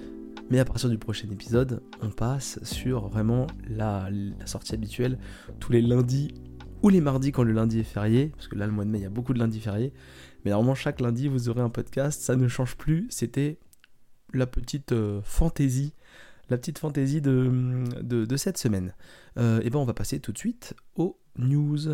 Mais 0.50 0.58
à 0.58 0.64
partir 0.64 0.90
du 0.90 0.98
prochain 0.98 1.28
épisode, 1.30 1.82
on 2.02 2.10
passe 2.10 2.58
sur 2.62 3.08
vraiment 3.08 3.46
la, 3.68 4.08
sortie 4.44 4.74
habituelle 4.74 5.18
tous 5.58 5.72
les 5.72 5.80
lundis 5.80 6.34
ou 6.82 6.90
les 6.90 7.00
mardis 7.00 7.32
quand 7.32 7.44
le 7.44 7.52
lundi 7.52 7.80
est 7.80 7.84
férié. 7.84 8.30
Parce 8.36 8.48
que 8.48 8.56
là, 8.56 8.66
le 8.66 8.72
mois 8.72 8.84
de 8.84 8.90
mai, 8.90 8.98
il 8.98 9.02
y 9.02 9.06
a 9.06 9.10
beaucoup 9.10 9.32
de 9.32 9.38
lundis 9.38 9.60
fériés. 9.60 9.92
Mais 10.44 10.50
normalement, 10.50 10.74
chaque 10.74 11.00
lundi, 11.00 11.28
vous 11.28 11.48
aurez 11.48 11.62
un 11.62 11.70
podcast. 11.70 12.20
Ça 12.20 12.36
ne 12.36 12.46
change 12.46 12.76
plus. 12.76 13.06
C'était 13.08 13.58
la 14.34 14.46
petite 14.46 14.92
euh, 14.92 15.20
fantaisie. 15.22 15.94
La 16.50 16.58
petite 16.58 16.78
fantaisie 16.78 17.22
de, 17.22 17.50
de, 18.02 18.36
cette 18.36 18.58
semaine. 18.58 18.92
Euh, 19.38 19.62
et 19.62 19.70
ben 19.70 19.78
on 19.78 19.86
va 19.86 19.94
passer 19.94 20.20
tout 20.20 20.32
de 20.32 20.38
suite 20.38 20.74
aux 20.94 21.18
news. 21.38 21.88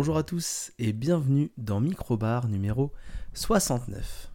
Bonjour 0.00 0.16
à 0.16 0.22
tous 0.22 0.72
et 0.78 0.94
bienvenue 0.94 1.52
dans 1.58 1.78
Microbar 1.78 2.48
numéro 2.48 2.90
69. 3.34 4.29